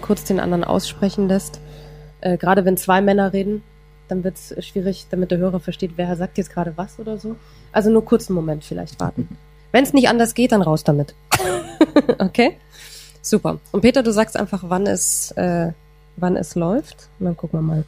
[0.00, 1.60] kurz den anderen aussprechen lässt.
[2.20, 3.62] Äh, gerade wenn zwei Männer reden,
[4.08, 7.36] dann wird es schwierig, damit der Hörer versteht, wer sagt jetzt gerade was oder so.
[7.72, 9.36] Also nur kurz einen Moment vielleicht warten.
[9.72, 11.14] Wenn es nicht anders geht, dann raus damit.
[12.18, 12.56] okay?
[13.20, 13.58] Super.
[13.72, 15.72] Und Peter, du sagst einfach, wann es, äh,
[16.16, 17.08] wann es läuft.
[17.18, 17.84] Und dann gucken wir mal.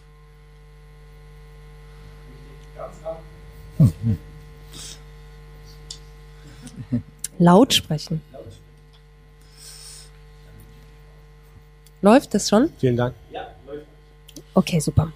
[7.38, 8.20] Laut sprechen.
[12.00, 12.70] Läuft es schon?
[12.78, 13.14] Vielen Dank.
[14.54, 15.12] Okay, super.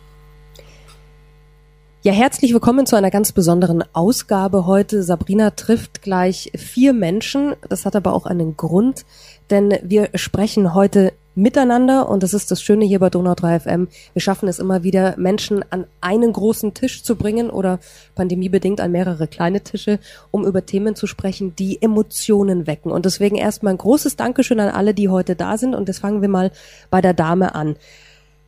[2.02, 5.04] Ja, herzlich willkommen zu einer ganz besonderen Ausgabe heute.
[5.04, 7.54] Sabrina trifft gleich vier Menschen.
[7.68, 9.04] Das hat aber auch einen Grund,
[9.50, 13.88] denn wir sprechen heute miteinander und das ist das Schöne hier bei Donau 3 FM.
[14.12, 17.78] Wir schaffen es immer wieder, Menschen an einen großen Tisch zu bringen oder
[18.14, 19.98] pandemiebedingt an mehrere kleine Tische,
[20.30, 22.92] um über Themen zu sprechen, die Emotionen wecken.
[22.92, 26.22] Und deswegen erstmal ein großes Dankeschön an alle, die heute da sind und jetzt fangen
[26.22, 26.50] wir mal
[26.90, 27.76] bei der Dame an.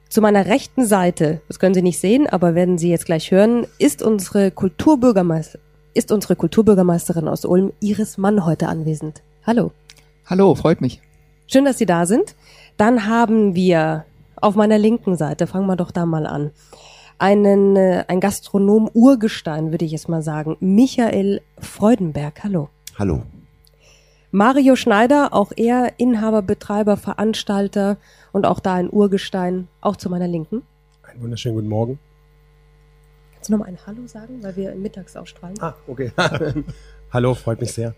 [0.09, 3.67] Zu meiner rechten Seite, das können Sie nicht sehen, aber werden Sie jetzt gleich hören,
[3.79, 5.59] ist unsere Kulturbürgermeister,
[5.95, 9.23] ist unsere Kulturbürgermeisterin aus Ulm, Iris Mann, heute anwesend.
[9.45, 9.73] Hallo.
[10.27, 11.01] Hallo, freut mich.
[11.47, 12.35] Schön, dass Sie da sind.
[12.77, 14.05] Dann haben wir
[14.37, 16.51] auf meiner linken Seite, fangen wir doch da mal an,
[17.19, 22.43] einen, äh, ein Gastronom Urgestein, würde ich jetzt mal sagen, Michael Freudenberg.
[22.43, 22.69] Hallo.
[22.99, 23.23] Hallo.
[24.33, 27.99] Mario Schneider, auch er Inhaber, Betreiber, Veranstalter
[28.33, 30.63] und auch da ein Urgestein, auch zu meiner Linken.
[31.05, 31.99] Einen wunderschönen guten Morgen.
[33.35, 35.57] Kannst du noch mal ein Hallo sagen, weil wir mittags ausstrahlen?
[35.61, 36.11] Ah, okay.
[37.13, 37.95] Hallo, freut mich sehr.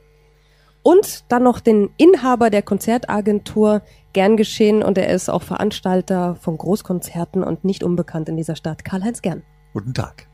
[0.86, 6.56] Und dann noch den Inhaber der Konzertagentur Gern geschehen und er ist auch Veranstalter von
[6.56, 9.42] Großkonzerten und nicht unbekannt in dieser Stadt, Karl-Heinz Gern.
[9.72, 10.28] Guten Tag.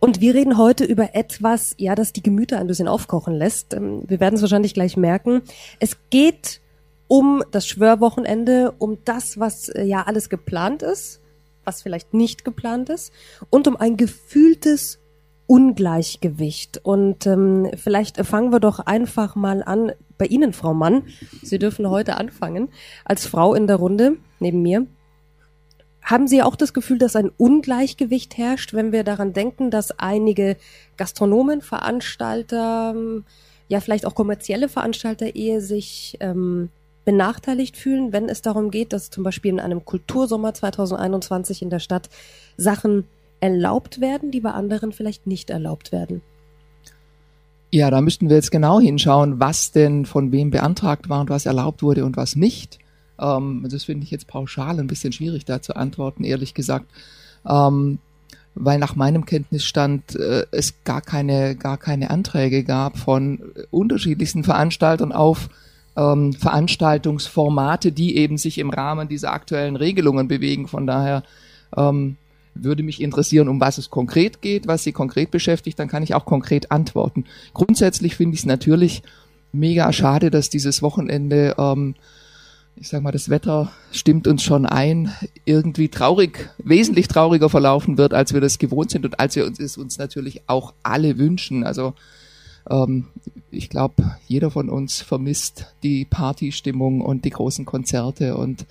[0.00, 3.74] Und wir reden heute über etwas, ja, das die Gemüter ein bisschen aufkochen lässt.
[3.74, 5.42] Ähm, wir werden es wahrscheinlich gleich merken.
[5.78, 6.62] Es geht
[7.06, 11.20] um das Schwörwochenende, um das, was äh, ja alles geplant ist,
[11.64, 13.12] was vielleicht nicht geplant ist,
[13.50, 15.00] und um ein gefühltes
[15.46, 16.80] Ungleichgewicht.
[16.82, 21.02] Und ähm, vielleicht fangen wir doch einfach mal an bei Ihnen, Frau Mann.
[21.42, 22.68] Sie dürfen heute anfangen.
[23.04, 24.86] Als Frau in der Runde neben mir.
[26.02, 30.56] Haben Sie auch das Gefühl, dass ein Ungleichgewicht herrscht, wenn wir daran denken, dass einige
[30.98, 33.24] Gastronomen, Veranstalter, ähm,
[33.68, 36.68] ja vielleicht auch kommerzielle Veranstalter eher sich ähm,
[37.04, 41.78] benachteiligt fühlen, wenn es darum geht, dass zum Beispiel in einem Kultursommer 2021 in der
[41.78, 42.08] Stadt
[42.56, 43.04] Sachen
[43.44, 46.22] erlaubt werden, die bei anderen vielleicht nicht erlaubt werden?
[47.70, 51.44] Ja, da müssten wir jetzt genau hinschauen, was denn von wem beantragt war und was
[51.44, 52.78] erlaubt wurde und was nicht.
[53.20, 56.86] Ähm, das finde ich jetzt pauschal ein bisschen schwierig da zu antworten, ehrlich gesagt.
[57.46, 57.98] Ähm,
[58.54, 63.40] weil nach meinem Kenntnisstand äh, es gar keine, gar keine Anträge gab von
[63.70, 65.50] unterschiedlichsten Veranstaltern auf
[65.96, 70.66] ähm, Veranstaltungsformate, die eben sich im Rahmen dieser aktuellen Regelungen bewegen.
[70.66, 71.24] Von daher
[71.76, 72.16] ähm,
[72.54, 76.14] würde mich interessieren, um was es konkret geht, was Sie konkret beschäftigt, dann kann ich
[76.14, 77.24] auch konkret antworten.
[77.52, 79.02] Grundsätzlich finde ich es natürlich
[79.52, 81.94] mega schade, dass dieses Wochenende, ähm,
[82.76, 85.12] ich sag mal, das Wetter stimmt uns schon ein,
[85.44, 89.60] irgendwie traurig, wesentlich trauriger verlaufen wird, als wir das gewohnt sind und als wir uns
[89.60, 91.64] es uns natürlich auch alle wünschen.
[91.64, 91.94] Also
[92.68, 93.06] ähm,
[93.50, 98.66] ich glaube, jeder von uns vermisst die Partystimmung und die großen Konzerte und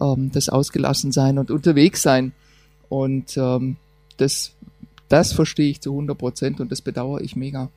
[0.00, 2.32] ähm, das Ausgelassensein und unterwegs sein.
[2.88, 3.76] Und ähm,
[4.16, 4.52] das,
[5.08, 7.70] das verstehe ich zu 100 Prozent und das bedauere ich mega.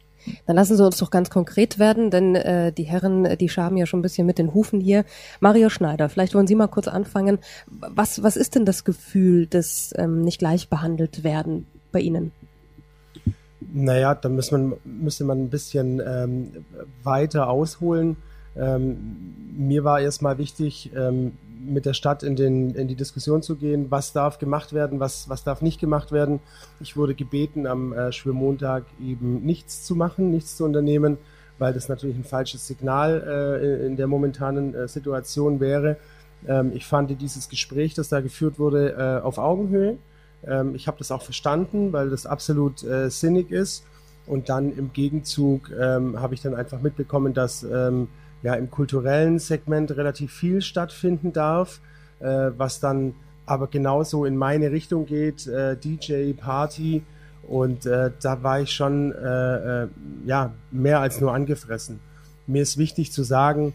[0.46, 3.86] Dann lassen Sie uns doch ganz konkret werden, denn äh, die Herren, die schaben ja
[3.86, 5.04] schon ein bisschen mit den Hufen hier.
[5.40, 7.40] Mario Schneider, vielleicht wollen Sie mal kurz anfangen.
[7.68, 12.32] Was, was ist denn das Gefühl des ähm, nicht gleich behandelt werden bei Ihnen?
[13.74, 16.66] Naja, da muss man, müsste man ein bisschen ähm,
[17.04, 18.18] weiter ausholen.
[18.56, 21.34] Ähm, mir war erstmal wichtig, ähm,
[21.66, 25.30] mit der Stadt in, den, in die Diskussion zu gehen, was darf gemacht werden, was,
[25.30, 26.40] was darf nicht gemacht werden.
[26.80, 31.18] Ich wurde gebeten, am äh, Schwimmmontag eben nichts zu machen, nichts zu unternehmen,
[31.60, 35.98] weil das natürlich ein falsches Signal äh, in der momentanen äh, Situation wäre.
[36.48, 39.98] Ähm, ich fand dieses Gespräch, das da geführt wurde, äh, auf Augenhöhe.
[40.46, 43.86] Ähm, ich habe das auch verstanden, weil das absolut äh, sinnig ist.
[44.28, 48.08] Und dann im Gegenzug ähm, habe ich dann einfach mitbekommen, dass ähm,
[48.44, 51.80] ja im kulturellen Segment relativ viel stattfinden darf,
[52.20, 53.14] äh, was dann
[53.46, 57.04] aber genauso in meine Richtung geht, äh, DJ, Party.
[57.44, 59.88] Und äh, da war ich schon äh, äh,
[60.26, 62.00] ja mehr als nur angefressen.
[62.48, 63.74] Mir ist wichtig zu sagen,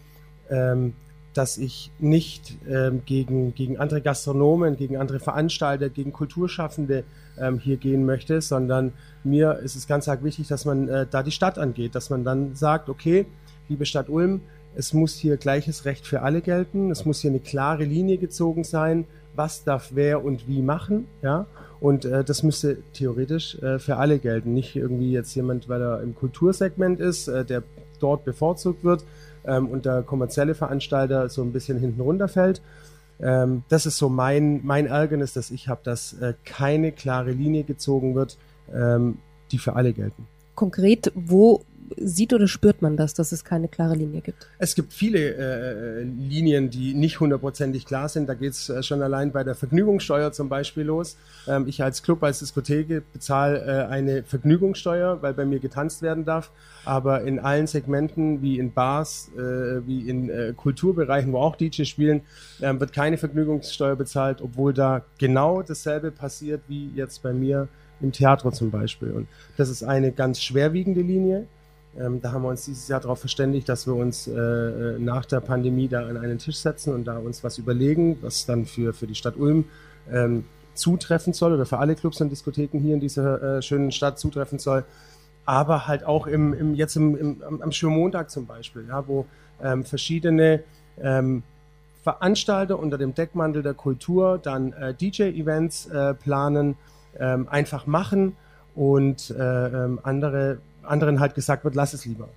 [0.49, 0.93] ähm,
[1.33, 7.03] dass ich nicht ähm, gegen, gegen andere Gastronomen, gegen andere Veranstalter, gegen Kulturschaffende
[7.39, 8.93] ähm, hier gehen möchte, sondern
[9.23, 12.23] mir ist es ganz arg wichtig, dass man äh, da die Stadt angeht, dass man
[12.23, 13.27] dann sagt, okay,
[13.69, 14.41] liebe Stadt Ulm,
[14.77, 18.63] es muss hier gleiches Recht für alle gelten, es muss hier eine klare Linie gezogen
[18.63, 21.47] sein, was darf wer und wie machen, ja.
[21.79, 24.53] Und äh, das müsste theoretisch äh, für alle gelten.
[24.53, 27.63] Nicht irgendwie jetzt jemand, weil er im Kultursegment ist, äh, der
[27.99, 29.03] dort bevorzugt wird
[29.45, 32.61] ähm, und der kommerzielle Veranstalter so ein bisschen hinten runterfällt.
[33.19, 37.63] Ähm, das ist so mein, mein Ärgernis, dass ich habe, dass äh, keine klare Linie
[37.63, 38.37] gezogen wird,
[38.73, 39.17] ähm,
[39.51, 40.27] die für alle gelten.
[40.55, 41.63] Konkret, wo
[41.95, 44.47] sieht oder spürt man das, dass es keine klare Linie gibt?
[44.59, 48.27] Es gibt viele äh, Linien, die nicht hundertprozentig klar sind.
[48.27, 51.17] Da geht es äh, schon allein bei der Vergnügungssteuer zum Beispiel los.
[51.47, 56.25] Ähm, ich als Club, als Diskotheke bezahle äh, eine Vergnügungssteuer, weil bei mir getanzt werden
[56.25, 56.51] darf.
[56.85, 61.87] Aber in allen Segmenten, wie in Bars, äh, wie in äh, Kulturbereichen, wo auch DJs
[61.87, 62.21] spielen,
[62.61, 67.67] ähm, wird keine Vergnügungssteuer bezahlt, obwohl da genau dasselbe passiert wie jetzt bei mir
[68.01, 69.11] im Theater zum Beispiel.
[69.11, 71.47] Und das ist eine ganz schwerwiegende Linie.
[71.99, 75.25] Ähm, da haben wir uns dieses Jahr darauf verständigt, dass wir uns äh, äh, nach
[75.25, 78.93] der Pandemie da an einen Tisch setzen und da uns was überlegen, was dann für,
[78.93, 79.65] für die Stadt Ulm
[80.11, 80.45] ähm,
[80.75, 84.59] zutreffen soll oder für alle Clubs und Diskotheken hier in dieser äh, schönen Stadt zutreffen
[84.59, 84.85] soll.
[85.45, 89.25] Aber halt auch im, im, jetzt im, im, am Schürmontag zum Beispiel, ja, wo
[89.63, 90.63] ähm, verschiedene
[91.01, 91.41] ähm,
[92.03, 96.75] Veranstalter unter dem Deckmantel der Kultur dann äh, DJ-Events äh, planen,
[97.19, 98.35] ähm, einfach machen
[98.75, 102.29] und äh, ähm, andere anderen halt gesagt wird, lass es lieber.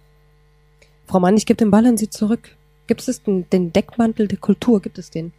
[1.07, 2.57] Frau Mann, ich gebe den Ball an Sie zurück.
[2.87, 4.81] Gibt es den, den Deckmantel der Kultur?
[4.81, 5.33] Gibt es den?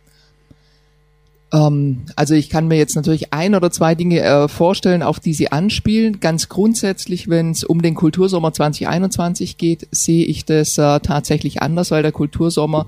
[1.53, 5.33] Ähm, also ich kann mir jetzt natürlich ein oder zwei Dinge äh, vorstellen, auf die
[5.33, 6.19] Sie anspielen.
[6.19, 11.91] Ganz grundsätzlich, wenn es um den Kultursommer 2021 geht, sehe ich das äh, tatsächlich anders,
[11.91, 12.87] weil der Kultursommer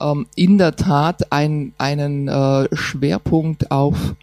[0.00, 4.14] ähm, in der Tat ein, einen äh, Schwerpunkt auf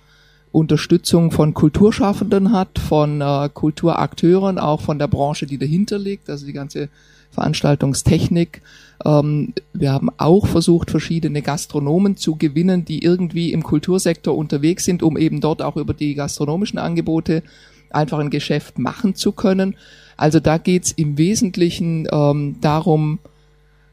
[0.51, 6.45] Unterstützung von Kulturschaffenden hat, von äh, Kulturakteuren, auch von der Branche, die dahinter liegt, also
[6.45, 6.89] die ganze
[7.31, 8.61] Veranstaltungstechnik.
[9.05, 15.03] Ähm, wir haben auch versucht, verschiedene Gastronomen zu gewinnen, die irgendwie im Kultursektor unterwegs sind,
[15.03, 17.43] um eben dort auch über die gastronomischen Angebote
[17.91, 19.75] einfach ein Geschäft machen zu können.
[20.17, 23.19] Also da geht's im Wesentlichen ähm, darum,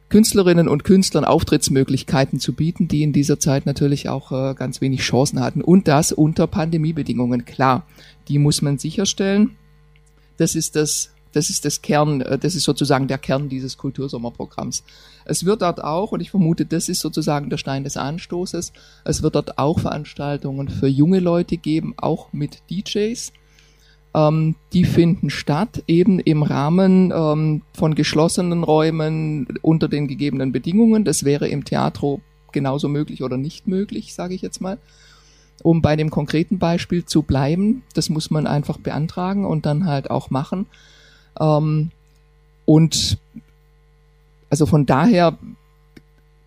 [0.08, 5.00] Künstlerinnen und Künstlern Auftrittsmöglichkeiten zu bieten, die in dieser Zeit natürlich auch äh, ganz wenig
[5.00, 5.62] Chancen hatten.
[5.62, 7.44] Und das unter Pandemiebedingungen.
[7.44, 7.86] Klar,
[8.28, 9.56] die muss man sicherstellen.
[10.36, 14.84] Das ist das, das ist das Kern, äh, das ist sozusagen der Kern dieses Kultursommerprogramms.
[15.24, 18.72] Es wird dort auch, und ich vermute, das ist sozusagen der Stein des Anstoßes,
[19.04, 23.32] es wird dort auch Veranstaltungen für junge Leute geben, auch mit DJs
[24.16, 31.04] ähm, die finden statt, eben im Rahmen ähm, von geschlossenen Räumen unter den gegebenen Bedingungen.
[31.04, 34.78] Das wäre im Theatro genauso möglich oder nicht möglich, sage ich jetzt mal.
[35.62, 40.10] Um bei dem konkreten Beispiel zu bleiben, das muss man einfach beantragen und dann halt
[40.10, 40.64] auch machen.
[41.38, 41.90] Ähm,
[42.64, 43.18] und
[44.48, 45.36] also von daher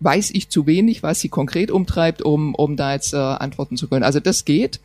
[0.00, 3.86] weiß ich zu wenig, was sie konkret umtreibt, um, um da jetzt äh, antworten zu
[3.86, 4.02] können.
[4.02, 4.80] Also das geht.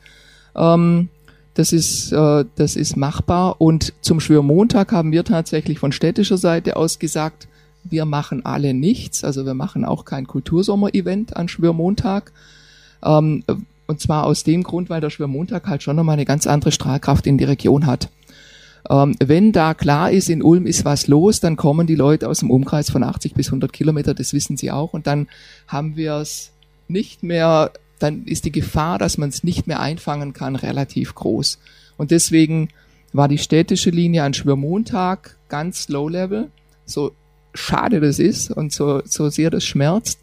[0.56, 1.10] Ähm,
[1.56, 3.60] das ist, äh, das ist machbar.
[3.60, 7.48] Und zum Schwörmontag haben wir tatsächlich von städtischer Seite aus gesagt,
[7.84, 9.24] wir machen alle nichts.
[9.24, 12.32] Also wir machen auch kein Kultursommer-Event an Schwörmontag.
[13.04, 13.44] Ähm,
[13.88, 17.26] und zwar aus dem Grund, weil der Schwörmontag halt schon nochmal eine ganz andere Strahlkraft
[17.26, 18.10] in die Region hat.
[18.90, 22.40] Ähm, wenn da klar ist, in Ulm ist was los, dann kommen die Leute aus
[22.40, 24.94] dem Umkreis von 80 bis 100 Kilometer, das wissen sie auch.
[24.94, 25.28] Und dann
[25.68, 26.52] haben wir es
[26.88, 31.60] nicht mehr dann ist die Gefahr, dass man es nicht mehr einfangen kann, relativ groß.
[31.98, 32.70] Und deswegen
[33.14, 36.50] war die städtische Linie an Schwörmontag ganz low level,
[36.86, 37.12] so
[37.54, 40.20] schade das ist und so, so sehr das schmerzt.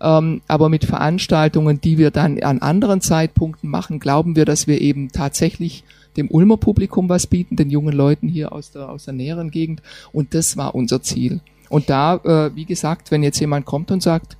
[0.00, 4.80] Ähm, aber mit Veranstaltungen, die wir dann an anderen Zeitpunkten machen, glauben wir, dass wir
[4.80, 5.84] eben tatsächlich
[6.16, 9.82] dem Ulmer Publikum was bieten, den jungen Leuten hier aus der, aus der näheren Gegend.
[10.12, 11.40] Und das war unser Ziel.
[11.68, 14.36] Und da, äh, wie gesagt, wenn jetzt jemand kommt und sagt,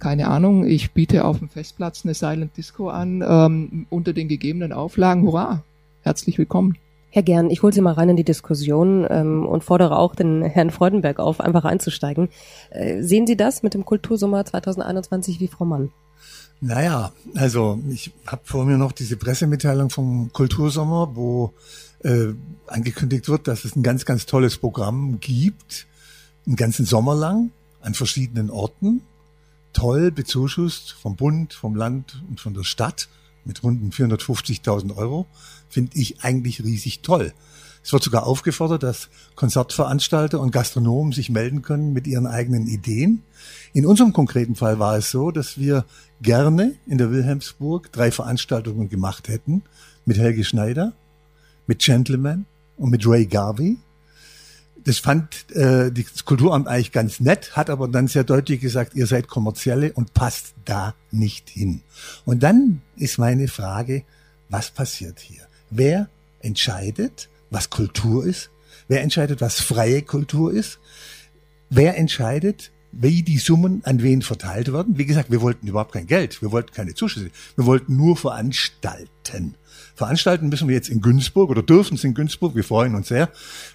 [0.00, 4.72] keine Ahnung, ich biete auf dem Festplatz eine Silent Disco an, ähm, unter den gegebenen
[4.72, 5.22] Auflagen.
[5.22, 5.62] Hurra!
[6.02, 6.76] Herzlich willkommen.
[7.10, 10.42] Herr Gern, ich hole Sie mal rein in die Diskussion ähm, und fordere auch den
[10.42, 12.28] Herrn Freudenberg auf, einfach einzusteigen.
[12.70, 15.90] Äh, sehen Sie das mit dem Kultursommer 2021 wie Frau Mann?
[16.60, 21.52] Naja, also ich habe vor mir noch diese Pressemitteilung vom Kultursommer, wo
[22.04, 22.28] äh,
[22.66, 25.86] angekündigt wird, dass es ein ganz, ganz tolles Programm gibt,
[26.46, 27.50] einen ganzen Sommer lang
[27.82, 29.02] an verschiedenen Orten
[29.72, 33.08] toll bezuschusst vom Bund, vom Land und von der Stadt
[33.44, 35.26] mit runden 450.000 Euro,
[35.68, 37.32] finde ich eigentlich riesig toll.
[37.82, 43.22] Es wird sogar aufgefordert, dass Konzertveranstalter und Gastronomen sich melden können mit ihren eigenen Ideen.
[43.72, 45.86] In unserem konkreten Fall war es so, dass wir
[46.20, 49.62] gerne in der Wilhelmsburg drei Veranstaltungen gemacht hätten
[50.04, 50.92] mit Helge Schneider,
[51.66, 52.44] mit Gentleman
[52.76, 53.78] und mit Ray Garvey.
[54.84, 59.06] Das fand äh, das Kulturamt eigentlich ganz nett, hat aber dann sehr deutlich gesagt, ihr
[59.06, 61.82] seid kommerzielle und passt da nicht hin.
[62.24, 64.04] Und dann ist meine Frage,
[64.48, 65.42] was passiert hier?
[65.70, 66.08] Wer
[66.40, 68.50] entscheidet, was Kultur ist?
[68.88, 70.78] Wer entscheidet, was freie Kultur ist?
[71.68, 74.98] Wer entscheidet, wie die Summen an wen verteilt werden?
[74.98, 79.54] Wie gesagt, wir wollten überhaupt kein Geld, wir wollten keine Zuschüsse, wir wollten nur veranstalten.
[79.94, 82.54] Veranstalten müssen wir jetzt in Günzburg oder dürfen es in Günzburg.
[82.54, 83.28] Wir freuen uns sehr.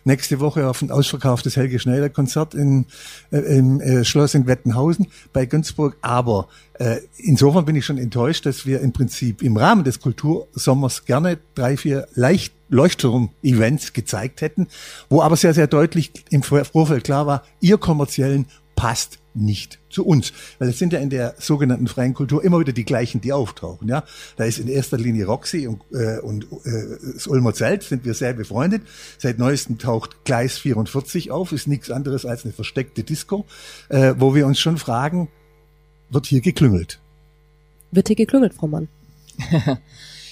[0.05, 2.85] Nächste Woche auf ein ausverkauftes Helge Schneider Konzert in,
[3.31, 5.97] äh, im äh, Schloss in Wettenhausen bei Günzburg.
[6.01, 6.47] Aber
[6.79, 11.37] äh, insofern bin ich schon enttäuscht, dass wir im Prinzip im Rahmen des Kultursommers gerne
[11.53, 14.67] drei, vier leicht Leuchtturm-Events gezeigt hätten,
[15.09, 20.33] wo aber sehr, sehr deutlich im Vorfeld klar war, ihr kommerziellen passt nicht zu uns.
[20.59, 23.87] Weil es sind ja in der sogenannten freien Kultur immer wieder die gleichen, die auftauchen.
[23.87, 24.03] Ja,
[24.37, 28.13] Da ist in erster Linie Roxy und, äh, und äh, das Ulmer Zelt, sind wir
[28.13, 28.83] sehr befreundet.
[29.17, 33.45] Seit neuestem taucht Gleis 44 auf, ist nichts anderes als eine versteckte Disco,
[33.89, 35.29] äh, wo wir uns schon fragen,
[36.09, 36.99] wird hier geklüngelt?
[37.91, 38.87] Wird hier geklüngelt, Frau Mann?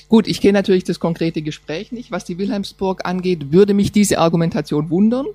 [0.10, 2.12] Gut, ich kenne natürlich das konkrete Gespräch nicht.
[2.12, 5.26] Was die Wilhelmsburg angeht, würde mich diese Argumentation wundern.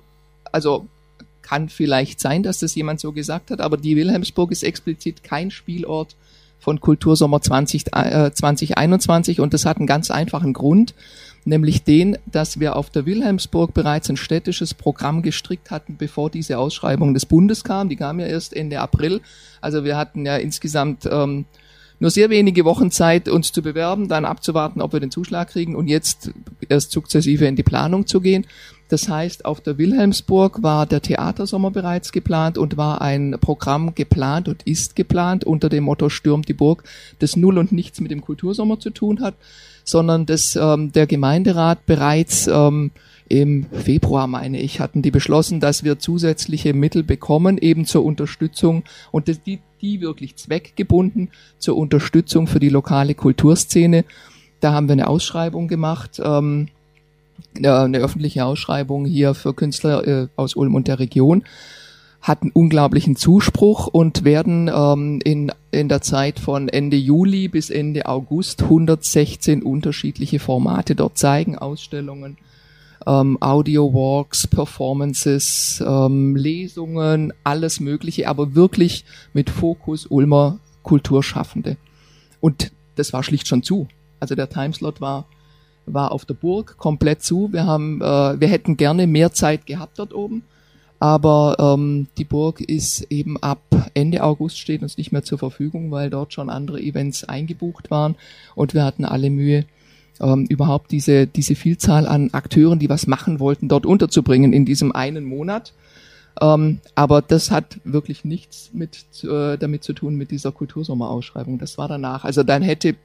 [0.51, 0.87] Also
[1.41, 5.51] kann vielleicht sein, dass das jemand so gesagt hat, aber die Wilhelmsburg ist explizit kein
[5.51, 6.15] Spielort
[6.59, 10.93] von Kultursommer 20, äh, 2021 und das hat einen ganz einfachen Grund,
[11.45, 16.57] nämlich den, dass wir auf der Wilhelmsburg bereits ein städtisches Programm gestrickt hatten, bevor diese
[16.57, 17.89] Ausschreibung des Bundes kam.
[17.89, 19.21] Die kam ja erst Ende April.
[19.61, 21.45] Also wir hatten ja insgesamt ähm,
[21.99, 25.75] nur sehr wenige Wochen Zeit, uns zu bewerben, dann abzuwarten, ob wir den Zuschlag kriegen
[25.75, 26.31] und jetzt
[26.67, 28.45] erst sukzessive in die Planung zu gehen.
[28.89, 34.47] Das heißt, auf der Wilhelmsburg war der Theatersommer bereits geplant und war ein Programm geplant
[34.47, 36.83] und ist geplant unter dem Motto Stürmt die Burg,
[37.19, 39.35] das null und nichts mit dem Kultursommer zu tun hat,
[39.83, 42.89] sondern dass ähm, der Gemeinderat bereits ähm,
[43.27, 48.83] im Februar, meine ich, hatten die beschlossen, dass wir zusätzliche Mittel bekommen, eben zur Unterstützung
[49.11, 51.29] und das, die, die wirklich zweckgebunden
[51.59, 54.03] zur Unterstützung für die lokale Kulturszene.
[54.61, 56.19] Da haben wir eine Ausschreibung gemacht.
[56.23, 56.69] Ähm,
[57.55, 61.43] eine öffentliche Ausschreibung hier für Künstler äh, aus Ulm und der Region,
[62.21, 68.07] hatten unglaublichen Zuspruch und werden ähm, in, in der Zeit von Ende Juli bis Ende
[68.07, 72.37] August 116 unterschiedliche Formate dort zeigen, Ausstellungen,
[73.07, 81.77] ähm, Audio-Walks, Performances, ähm, Lesungen, alles Mögliche, aber wirklich mit Fokus Ulmer Kulturschaffende.
[82.41, 83.87] Und das war schlicht schon zu.
[84.19, 85.25] Also der Timeslot war
[85.93, 87.51] war auf der Burg komplett zu.
[87.51, 90.43] Wir haben, äh, wir hätten gerne mehr Zeit gehabt dort oben,
[90.99, 93.61] aber ähm, die Burg ist eben ab
[93.93, 98.15] Ende August steht uns nicht mehr zur Verfügung, weil dort schon andere Events eingebucht waren
[98.55, 99.65] und wir hatten alle Mühe,
[100.21, 104.91] ähm, überhaupt diese diese Vielzahl an Akteuren, die was machen wollten, dort unterzubringen in diesem
[104.91, 105.73] einen Monat.
[106.41, 111.57] Ähm, aber das hat wirklich nichts mit äh, damit zu tun mit dieser Kultursommerausschreibung.
[111.57, 112.23] Das war danach.
[112.23, 112.95] Also dann hätte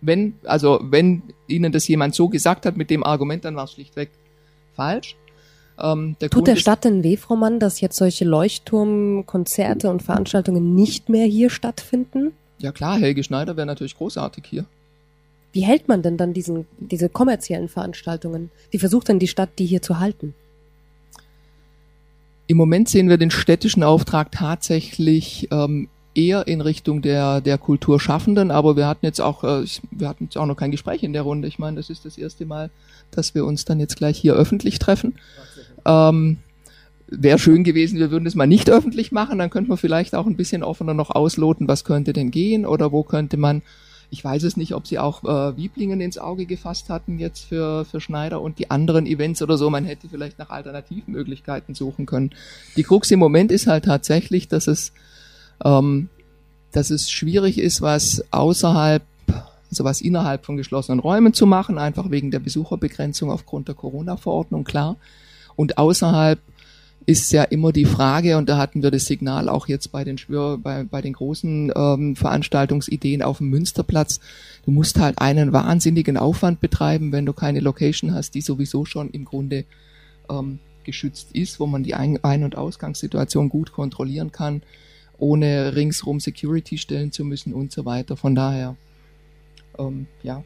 [0.00, 3.72] wenn, also wenn Ihnen das jemand so gesagt hat mit dem Argument, dann war es
[3.72, 4.10] schlichtweg
[4.74, 5.16] falsch.
[5.78, 10.02] Ähm, der Tut Grund der Stadt denn weh, Frau Mann, dass jetzt solche Leuchtturmkonzerte und
[10.02, 12.32] Veranstaltungen nicht mehr hier stattfinden?
[12.58, 14.66] Ja klar, Helge Schneider wäre natürlich großartig hier.
[15.52, 18.50] Wie hält man denn dann diesen, diese kommerziellen Veranstaltungen?
[18.70, 20.34] Wie versucht denn die Stadt, die hier zu halten?
[22.46, 25.88] Im Moment sehen wir den städtischen Auftrag tatsächlich ähm,
[26.20, 30.36] eher in Richtung der, der Kulturschaffenden, aber wir hatten jetzt auch, äh, wir hatten jetzt
[30.36, 31.48] auch noch kein Gespräch in der Runde.
[31.48, 32.70] Ich meine, das ist das erste Mal,
[33.10, 35.14] dass wir uns dann jetzt gleich hier öffentlich treffen.
[35.84, 36.38] Ähm,
[37.12, 40.26] Wäre schön gewesen, wir würden das mal nicht öffentlich machen, dann könnte man vielleicht auch
[40.26, 43.62] ein bisschen offener noch ausloten, was könnte denn gehen oder wo könnte man,
[44.10, 47.84] ich weiß es nicht, ob sie auch äh, Wieblingen ins Auge gefasst hatten jetzt für,
[47.84, 52.30] für Schneider und die anderen Events oder so, man hätte vielleicht nach Alternativmöglichkeiten suchen können.
[52.76, 54.92] Die Krux im Moment ist halt tatsächlich, dass es
[55.64, 56.08] ähm,
[56.72, 59.02] dass es schwierig ist, was außerhalb,
[59.70, 64.64] also was innerhalb von geschlossenen Räumen zu machen, einfach wegen der Besucherbegrenzung aufgrund der Corona-Verordnung,
[64.64, 64.96] klar.
[65.56, 66.38] Und außerhalb
[67.06, 70.18] ist ja immer die Frage, und da hatten wir das Signal auch jetzt bei den
[70.18, 74.20] Schwör, bei, bei den großen ähm, Veranstaltungsideen auf dem Münsterplatz,
[74.64, 79.10] du musst halt einen wahnsinnigen Aufwand betreiben, wenn du keine Location hast, die sowieso schon
[79.10, 79.64] im Grunde
[80.28, 84.62] ähm, geschützt ist, wo man die Ein-, Ein und Ausgangssituation gut kontrollieren kann
[85.20, 88.16] ohne ringsrum Security stellen zu müssen und so weiter.
[88.16, 88.76] Von daher,
[89.78, 90.42] ähm, ja.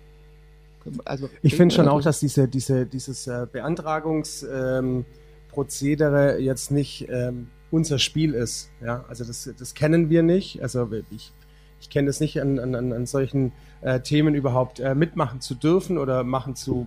[1.06, 7.46] Also, ich finde schon auch, dass diese, diese, dieses äh, Beantragungsprozedere ähm, jetzt nicht ähm,
[7.70, 8.68] unser Spiel ist.
[8.84, 10.60] Ja, also das, das kennen wir nicht.
[10.62, 11.32] Also ich,
[11.80, 15.96] ich kenne es nicht an, an, an solchen äh, Themen überhaupt äh, mitmachen zu dürfen
[15.96, 16.86] oder machen zu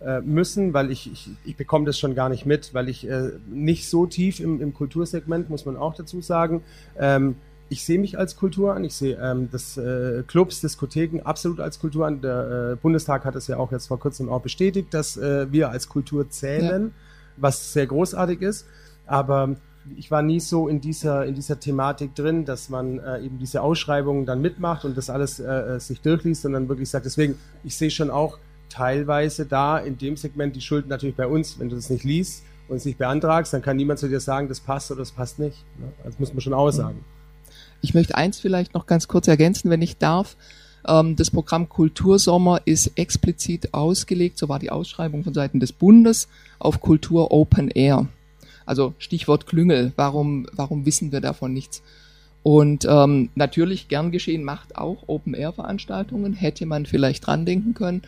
[0.00, 3.30] äh, müssen, weil ich, ich, ich bekomme das schon gar nicht mit, weil ich äh,
[3.48, 6.62] nicht so tief im, im Kultursegment, muss man auch dazu sagen.
[6.98, 7.36] Ähm,
[7.68, 11.78] ich sehe mich als Kultur an, ich sehe ähm, das äh, Clubs, Diskotheken absolut als
[11.78, 12.20] Kultur an.
[12.20, 15.70] Der äh, Bundestag hat es ja auch jetzt vor kurzem auch bestätigt, dass äh, wir
[15.70, 16.90] als Kultur zählen, ja.
[17.36, 18.66] was sehr großartig ist.
[19.06, 19.56] Aber
[19.96, 23.62] ich war nie so in dieser, in dieser Thematik drin, dass man äh, eben diese
[23.62, 27.38] Ausschreibungen dann mitmacht und das alles äh, äh sich durchliest und dann wirklich sagt, deswegen,
[27.64, 31.68] ich sehe schon auch teilweise da in dem Segment die Schuld natürlich bei uns, wenn
[31.68, 34.60] du das nicht liest und es nicht beantragst, dann kann niemand zu dir sagen, das
[34.60, 35.64] passt oder das passt nicht.
[35.78, 35.92] Ne?
[36.04, 37.04] Das muss man schon aussagen.
[37.80, 40.36] Ich möchte eins vielleicht noch ganz kurz ergänzen, wenn ich darf.
[40.86, 46.28] Ähm, das Programm Kultursommer ist explizit ausgelegt, so war die Ausschreibung von Seiten des Bundes,
[46.58, 48.06] auf Kultur Open Air.
[48.66, 51.82] Also Stichwort Klüngel, warum, warum wissen wir davon nichts?
[52.42, 58.02] Und ähm, natürlich gern geschehen macht auch Open-Air-Veranstaltungen, hätte man vielleicht dran denken können.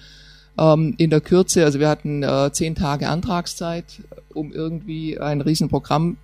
[0.59, 3.85] Ähm, in der Kürze, also wir hatten äh, zehn Tage Antragszeit,
[4.35, 6.17] um irgendwie ein Riesenprogramm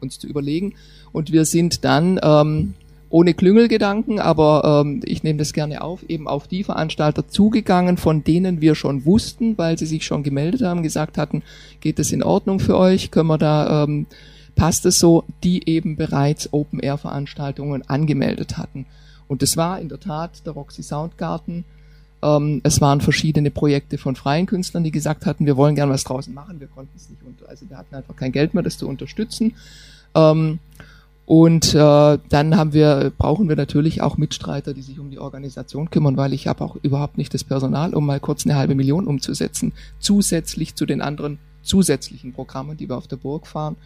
[0.00, 0.74] uns zu überlegen.
[1.12, 2.74] Und wir sind dann ähm,
[3.12, 8.24] ohne Klüngelgedanken, aber ähm, ich nehme das gerne auf, eben auf die Veranstalter zugegangen, von
[8.24, 11.42] denen wir schon wussten, weil sie sich schon gemeldet haben, gesagt hatten,
[11.80, 14.06] geht das in Ordnung für euch, können wir da, ähm,
[14.56, 18.86] passt es so, die eben bereits Open-Air-Veranstaltungen angemeldet hatten.
[19.28, 21.64] Und das war in der Tat der Roxy Soundgarten,
[22.22, 26.04] ähm, es waren verschiedene Projekte von freien Künstlern, die gesagt hatten, wir wollen gerne was
[26.04, 28.78] draußen machen, wir konnten es nicht unter, also wir hatten einfach kein Geld mehr, das
[28.78, 29.54] zu unterstützen.
[30.14, 30.58] Ähm,
[31.24, 35.90] und äh, dann haben wir, brauchen wir natürlich auch Mitstreiter, die sich um die Organisation
[35.90, 39.06] kümmern, weil ich habe auch überhaupt nicht das Personal, um mal kurz eine halbe Million
[39.06, 43.76] umzusetzen, zusätzlich zu den anderen zusätzlichen Programmen, die wir auf der Burg fahren.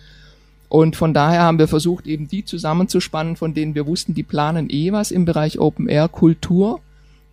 [0.69, 4.69] Und von daher haben wir versucht, eben die zusammenzuspannen, von denen wir wussten, die planen
[4.69, 6.81] eh was im Bereich Open Air Kultur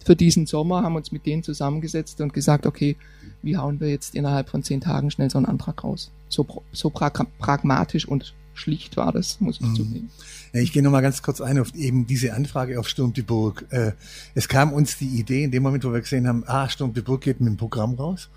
[0.05, 2.95] für diesen Sommer, haben uns mit denen zusammengesetzt und gesagt, okay,
[3.41, 6.11] wie hauen wir jetzt innerhalb von zehn Tagen schnell so einen Antrag raus?
[6.29, 9.75] So, so pra pragmatisch und schlicht war das, muss ich mhm.
[9.75, 10.09] zugeben.
[10.53, 13.65] Ja, ich gehe nochmal ganz kurz ein auf eben diese Anfrage auf Sturm die Burg.
[13.69, 13.93] Äh,
[14.35, 17.01] es kam uns die Idee in dem Moment, wo wir gesehen haben, ah, Sturm die
[17.01, 18.29] Burg geht mit dem Programm raus.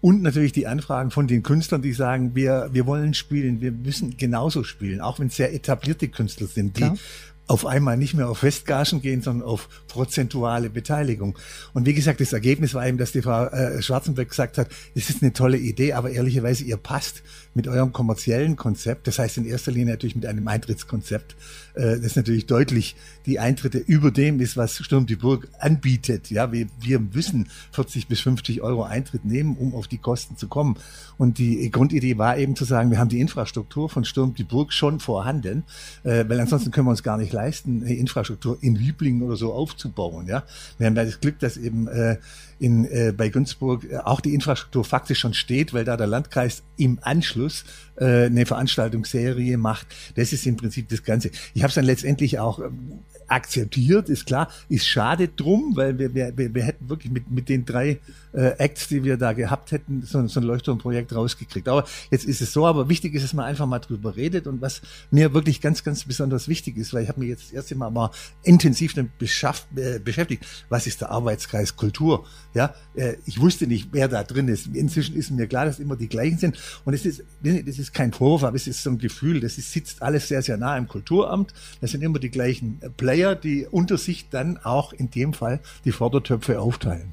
[0.00, 4.16] Und natürlich die Anfragen von den Künstlern, die sagen, wir, wir wollen spielen, wir müssen
[4.18, 6.98] genauso spielen, auch wenn es sehr etablierte Künstler sind, die Klar
[7.46, 11.38] auf einmal nicht mehr auf Festgagen gehen, sondern auf prozentuale Beteiligung.
[11.74, 15.10] Und wie gesagt, das Ergebnis war eben, dass die Frau äh, Schwarzenberg gesagt hat, es
[15.10, 19.44] ist eine tolle Idee, aber ehrlicherweise ihr passt mit eurem kommerziellen Konzept, das heißt in
[19.44, 21.36] erster Linie natürlich mit einem Eintrittskonzept,
[21.74, 26.30] äh, das natürlich deutlich die Eintritte über dem ist, was Sturm die Burg anbietet.
[26.30, 30.48] Ja, wir, wir müssen 40 bis 50 Euro Eintritt nehmen, um auf die Kosten zu
[30.48, 30.76] kommen.
[31.18, 34.72] Und die Grundidee war eben zu sagen, wir haben die Infrastruktur von Sturm die Burg
[34.72, 35.64] schon vorhanden,
[36.02, 39.52] äh, weil ansonsten können wir uns gar nicht leisten, eine Infrastruktur in Hüblingen oder so
[39.52, 40.26] aufzubauen.
[40.26, 40.44] Ja,
[40.78, 42.16] wir haben das Glück, dass eben äh,
[42.58, 46.62] in, äh, bei Günzburg äh, auch die Infrastruktur faktisch schon steht, weil da der Landkreis
[46.76, 47.64] im Anschluss
[47.96, 49.86] äh, eine Veranstaltungsserie macht.
[50.14, 51.30] Das ist im Prinzip das Ganze.
[51.54, 56.14] Ich habe es dann letztendlich auch ähm, akzeptiert, ist klar, ist schade drum, weil wir,
[56.14, 57.98] wir, wir hätten wirklich mit, mit den drei
[58.32, 61.68] äh, Acts, die wir da gehabt hätten, so, so ein Leuchtturmprojekt rausgekriegt.
[61.68, 64.60] Aber jetzt ist es so, aber wichtig ist, dass man einfach mal drüber redet und
[64.60, 67.74] was mir wirklich ganz, ganz besonders wichtig ist, weil ich habe mir jetzt das erste
[67.76, 68.10] Mal mal
[68.42, 72.26] intensiv damit äh, beschäftigt, was ist der Arbeitskreis Kultur?
[72.54, 74.66] Ja, äh, ich wusste nicht, wer da drin ist.
[74.66, 78.12] Inzwischen ist mir klar, dass immer die gleichen sind und es ist, das ist kein
[78.12, 80.88] Vorwurf, aber es ist so ein Gefühl, das ist, sitzt alles sehr, sehr nah im
[80.88, 81.53] Kulturamt.
[81.80, 85.92] Das sind immer die gleichen Player, die unter sich dann auch in dem Fall die
[85.92, 87.12] Vordertöpfe aufteilen.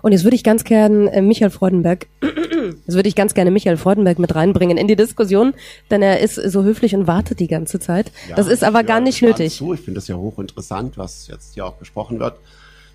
[0.00, 3.76] Und jetzt würde ich ganz gern äh, Michael Freudenberg, jetzt würde ich ganz gerne Michael
[3.76, 5.54] Freudenberg mit reinbringen in die Diskussion,
[5.90, 8.12] denn er ist so höflich und wartet die ganze Zeit.
[8.28, 9.56] Ja, das ist aber gar nicht nötig.
[9.56, 9.74] Zu.
[9.74, 12.36] Ich finde das ja hochinteressant, was jetzt hier auch besprochen wird.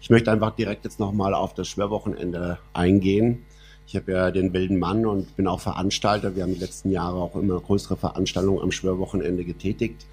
[0.02, 3.44] Ich möchte einfach direkt jetzt nochmal auf das Schwerwochenende eingehen.
[3.88, 6.36] Ich habe ja den wilden Mann und bin auch Veranstalter.
[6.36, 10.06] Wir haben die letzten Jahre auch immer größere Veranstaltungen am Schwörwochenende getätigt.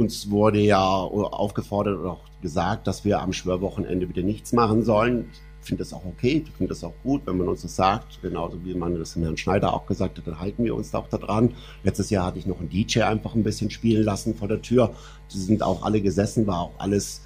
[0.00, 5.26] Uns wurde ja aufgefordert oder auch gesagt, dass wir am Schwörwochenende bitte nichts machen sollen
[5.70, 8.64] finde das auch okay, ich finde das auch gut, wenn man uns das sagt, genauso
[8.64, 11.08] wie man das dem Herrn Schneider auch gesagt hat, dann halten wir uns da auch
[11.08, 11.54] da dran.
[11.84, 14.92] Letztes Jahr hatte ich noch einen DJ einfach ein bisschen spielen lassen vor der Tür.
[15.32, 17.22] Die sind auch alle gesessen, war auch alles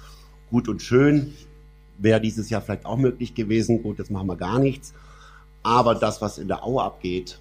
[0.51, 1.33] gut und schön.
[1.97, 3.81] Wäre dieses Jahr vielleicht auch möglich gewesen.
[3.81, 4.93] Gut, jetzt machen wir gar nichts.
[5.63, 7.39] Aber das, was in der Au abgeht,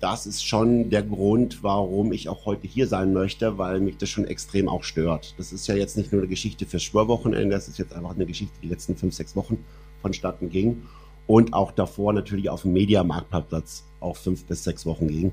[0.00, 4.08] das ist schon der Grund, warum ich auch heute hier sein möchte, weil mich das
[4.08, 5.34] schon extrem auch stört.
[5.38, 8.26] Das ist ja jetzt nicht nur eine Geschichte fürs Schwörwochenende, das ist jetzt einfach eine
[8.26, 9.64] Geschichte die letzten fünf, sechs Wochen
[10.00, 10.82] vonstatten ging
[11.26, 15.32] und auch davor natürlich auf dem Mediamarktplatz auch fünf bis sechs Wochen ging,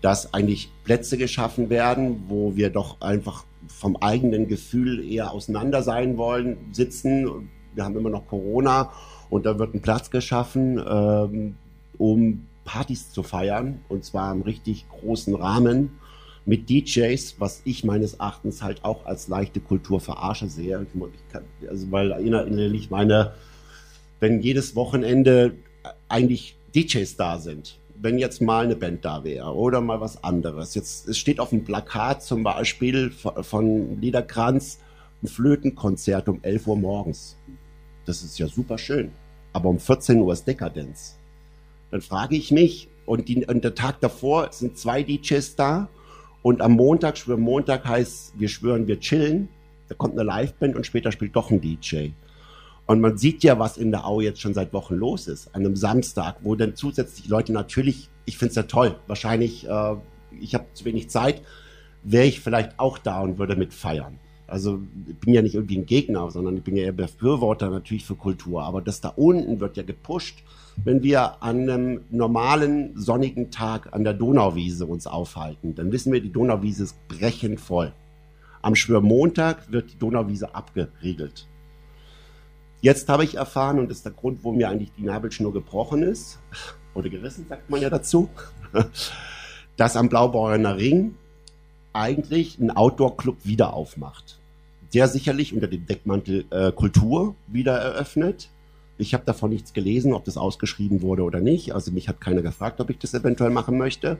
[0.00, 6.16] dass eigentlich Plätze geschaffen werden, wo wir doch einfach vom eigenen Gefühl eher auseinander sein
[6.16, 7.50] wollen, sitzen.
[7.74, 8.92] Wir haben immer noch Corona
[9.28, 11.56] und da wird ein Platz geschaffen, ähm,
[11.98, 15.98] um Partys zu feiern und zwar im richtig großen Rahmen
[16.44, 20.86] mit DJs, was ich meines Erachtens halt auch als leichte Kulturverarsche sehe.
[21.32, 23.32] Kann, also weil innerlich meine,
[24.20, 25.54] wenn jedes Wochenende
[26.08, 30.74] eigentlich DJs da sind, wenn jetzt mal eine Band da wäre oder mal was anderes.
[30.74, 34.80] Jetzt es steht auf dem Plakat zum Beispiel von Liederkranz
[35.22, 37.36] ein Flötenkonzert um 11 Uhr morgens.
[38.04, 39.10] Das ist ja super schön.
[39.52, 41.16] Aber um 14 Uhr ist Dekadenz.
[41.90, 45.88] Dann frage ich mich, und, die, und der Tag davor sind zwei DJs da
[46.42, 49.48] und am Montag, schwören Montag heißt, wir schwören, wir chillen.
[49.88, 52.10] Da kommt eine Liveband und später spielt doch ein DJ.
[52.86, 55.52] Und man sieht ja, was in der Au jetzt schon seit Wochen los ist.
[55.54, 59.96] An einem Samstag, wo dann zusätzlich Leute natürlich, ich finde es ja toll, wahrscheinlich, äh,
[60.40, 61.42] ich habe zu wenig Zeit,
[62.04, 64.20] wäre ich vielleicht auch da und würde mit feiern.
[64.46, 68.04] Also ich bin ja nicht irgendwie ein Gegner, sondern ich bin ja eher Befürworter natürlich
[68.04, 68.62] für Kultur.
[68.62, 70.44] Aber das da unten wird ja gepusht,
[70.84, 75.74] wenn wir an einem normalen sonnigen Tag an der Donauwiese uns aufhalten.
[75.74, 77.92] Dann wissen wir, die Donauwiese ist brechend voll.
[78.62, 81.46] Am Schwörmontag wird die Donauwiese abgeriegelt.
[82.80, 86.02] Jetzt habe ich erfahren, und das ist der Grund, wo mir eigentlich die Nabelschnur gebrochen
[86.02, 86.38] ist,
[86.94, 88.28] oder gerissen, sagt man ja dazu,
[89.76, 91.14] dass am Blaubeurer Ring
[91.92, 94.38] eigentlich ein Outdoor-Club wieder aufmacht.
[94.94, 98.50] Der sicherlich unter dem Deckmantel äh, Kultur wieder eröffnet.
[98.98, 101.74] Ich habe davon nichts gelesen, ob das ausgeschrieben wurde oder nicht.
[101.74, 104.18] Also mich hat keiner gefragt, ob ich das eventuell machen möchte.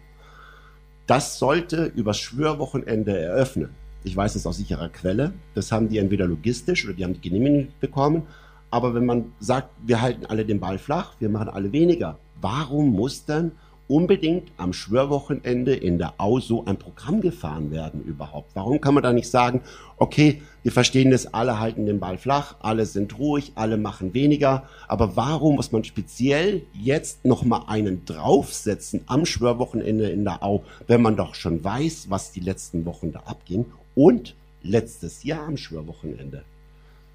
[1.07, 3.71] Das sollte übers Schwörwochenende eröffnen.
[4.05, 5.33] Ich weiß es aus sicherer Quelle.
[5.55, 8.25] Das haben die entweder logistisch oder die haben die Genehmigung bekommen.
[8.71, 12.91] Aber wenn man sagt, wir halten alle den Ball flach, wir machen alle weniger, warum
[12.91, 13.53] muss dann
[13.89, 18.51] unbedingt am Schwörwochenende in der Au so ein Programm gefahren werden überhaupt?
[18.55, 19.61] Warum kann man da nicht sagen,
[19.99, 24.65] okay, wir verstehen das, alle halten den Ball flach, alle sind ruhig, alle machen weniger,
[24.89, 31.03] aber warum muss man speziell jetzt nochmal einen draufsetzen am Schwörwochenende in der Au, wenn
[31.03, 36.43] man doch schon weiß, was die letzten Wochen da abging und letztes Jahr am Schwörwochenende?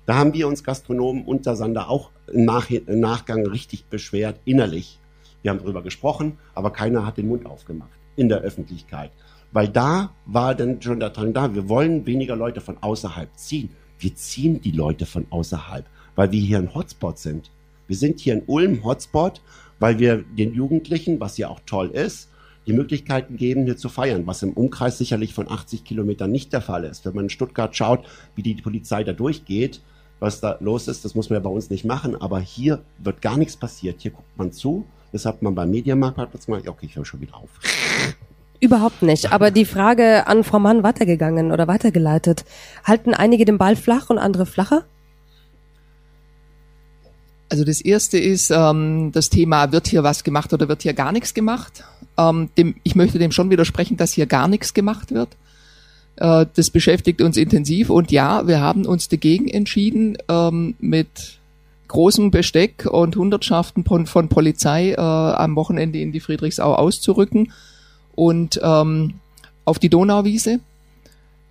[0.05, 4.99] Da haben wir uns Gastronomen unter Sander auch im, Nach im Nachgang richtig beschwert, innerlich.
[5.41, 9.11] Wir haben darüber gesprochen, aber keiner hat den Mund aufgemacht in der Öffentlichkeit.
[9.51, 13.69] Weil da war dann schon der Drang da, wir wollen weniger Leute von außerhalb ziehen.
[13.99, 17.51] Wir ziehen die Leute von außerhalb, weil wir hier ein Hotspot sind.
[17.87, 19.41] Wir sind hier in Ulm Hotspot,
[19.79, 22.29] weil wir den Jugendlichen, was ja auch toll ist,
[22.67, 26.61] die Möglichkeiten geben, hier zu feiern, was im Umkreis sicherlich von 80 Kilometern nicht der
[26.61, 27.05] Fall ist.
[27.05, 29.81] Wenn man in Stuttgart schaut, wie die Polizei da durchgeht,
[30.19, 33.21] was da los ist, das muss man ja bei uns nicht machen, aber hier wird
[33.21, 34.01] gar nichts passiert.
[34.01, 36.67] Hier guckt man zu, das hat man beim Mediamarktplatz gemacht.
[36.67, 37.49] Okay, ich höre schon wieder auf.
[38.59, 39.31] Überhaupt nicht.
[39.33, 42.45] Aber die Frage an Frau Mann weitergegangen oder weitergeleitet.
[42.83, 44.85] Halten einige den Ball flach und andere flacher?
[47.49, 51.11] Also das erste ist ähm, das Thema, wird hier was gemacht oder wird hier gar
[51.11, 51.83] nichts gemacht?
[52.17, 55.35] Ähm, dem, ich möchte dem schon widersprechen, dass hier gar nichts gemacht wird.
[56.15, 61.40] Äh, das beschäftigt uns intensiv und ja, wir haben uns dagegen entschieden, ähm, mit
[61.91, 67.51] großem Besteck und Hundertschaften von, von Polizei äh, am Wochenende in die Friedrichsau auszurücken
[68.15, 69.15] und ähm,
[69.65, 70.59] auf die Donauwiese.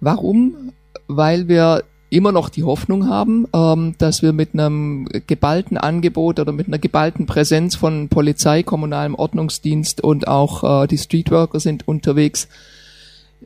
[0.01, 0.73] Warum?
[1.07, 6.53] Weil wir immer noch die Hoffnung haben, ähm, dass wir mit einem geballten Angebot oder
[6.53, 12.49] mit einer geballten Präsenz von Polizei, kommunalem Ordnungsdienst und auch äh, die Streetworker sind unterwegs,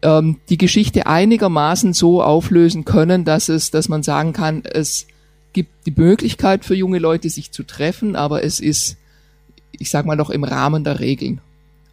[0.02, 5.06] ähm, die Geschichte einigermaßen so auflösen können, dass es, dass man sagen kann, es
[5.54, 8.98] gibt die Möglichkeit für junge Leute, sich zu treffen, aber es ist,
[9.72, 11.40] ich sag mal noch im Rahmen der Regeln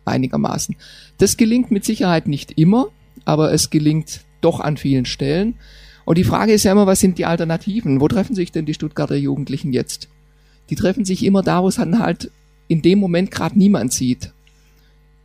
[0.04, 0.76] einigermaßen.
[1.18, 2.88] Das gelingt mit Sicherheit nicht immer,
[3.24, 5.56] aber es gelingt doch an vielen Stellen.
[6.04, 8.02] Und die Frage ist ja immer, was sind die Alternativen?
[8.02, 10.10] Wo treffen sich denn die Stuttgarter Jugendlichen jetzt?
[10.70, 12.32] Die treffen sich immer da, wo es halt
[12.68, 14.34] in dem Moment gerade niemand sieht.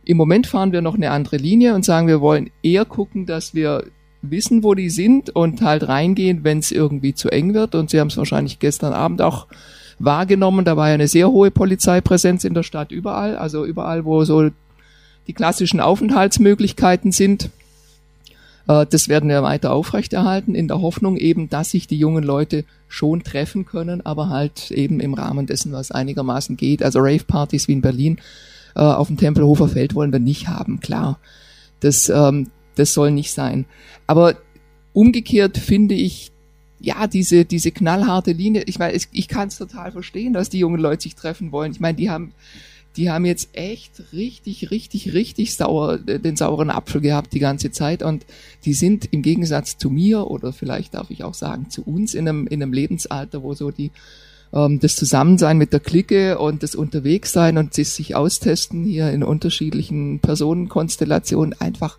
[0.05, 3.53] Im Moment fahren wir noch eine andere Linie und sagen, wir wollen eher gucken, dass
[3.53, 3.85] wir
[4.21, 7.75] wissen, wo die sind und halt reingehen, wenn es irgendwie zu eng wird.
[7.75, 9.47] Und Sie haben es wahrscheinlich gestern Abend auch
[9.99, 10.65] wahrgenommen.
[10.65, 14.49] Da war ja eine sehr hohe Polizeipräsenz in der Stadt überall, also überall, wo so
[15.27, 17.49] die klassischen Aufenthaltsmöglichkeiten sind.
[18.67, 22.65] Äh, das werden wir weiter aufrechterhalten, in der Hoffnung eben, dass sich die jungen Leute
[22.87, 26.83] schon treffen können, aber halt eben im Rahmen dessen, was einigermaßen geht.
[26.83, 28.19] Also Rave-Partys wie in Berlin
[28.75, 31.19] äh, auf dem Tempelhofer Feld wollen wir nicht haben, klar.
[31.79, 33.65] Das, ähm, das soll nicht sein.
[34.05, 34.35] Aber
[34.93, 36.31] umgekehrt finde ich,
[36.79, 40.79] ja, diese, diese knallharte Linie, ich meine, ich kann es total verstehen, dass die jungen
[40.79, 41.71] Leute sich treffen wollen.
[41.71, 42.33] Ich meine, die haben,
[42.95, 48.03] die haben jetzt echt richtig, richtig, richtig sauer, den sauren Apfel gehabt die ganze Zeit
[48.03, 48.25] und
[48.65, 52.27] die sind im Gegensatz zu mir oder vielleicht darf ich auch sagen zu uns in
[52.27, 53.91] einem, in einem Lebensalter, wo so die
[54.53, 60.19] ähm, das Zusammensein mit der Clique und das Unterwegssein und sich austesten hier in unterschiedlichen
[60.19, 61.97] Personenkonstellationen einfach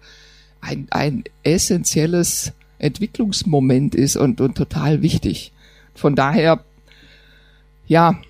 [0.60, 5.52] ein, ein essentielles Entwicklungsmoment ist und, und total wichtig.
[5.94, 6.64] Von daher,
[7.86, 8.20] ja,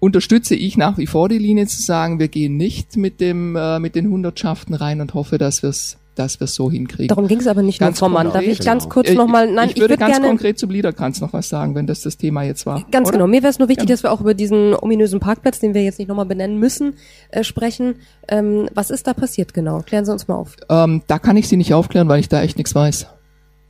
[0.00, 3.78] unterstütze ich nach wie vor die Linie zu sagen, wir gehen nicht mit dem äh,
[3.78, 7.08] mit den Hundertschaften rein und hoffe, dass wir es dass wir es so hinkriegen.
[7.08, 8.32] Darum ging es aber nicht Ganz nur, Mann.
[8.32, 8.72] Darf ich genau.
[8.72, 11.74] ganz kurz nochmal, nein, ich, ich würde würd ganz konkret zum Liederkranz noch was sagen,
[11.74, 12.84] wenn das das Thema jetzt war.
[12.90, 13.18] Ganz oder?
[13.18, 13.26] genau.
[13.26, 13.94] Mir wäre es nur wichtig, Ja.
[13.94, 16.94] dass wir auch über diesen ominösen Parkplatz, den wir jetzt nicht nochmal benennen müssen,
[17.30, 17.96] äh, sprechen.
[18.28, 19.80] Ähm, was ist da passiert genau?
[19.80, 20.56] Klären Sie uns mal auf.
[20.68, 23.06] Ähm, da kann ich Sie nicht aufklären, weil ich da echt nichts weiß.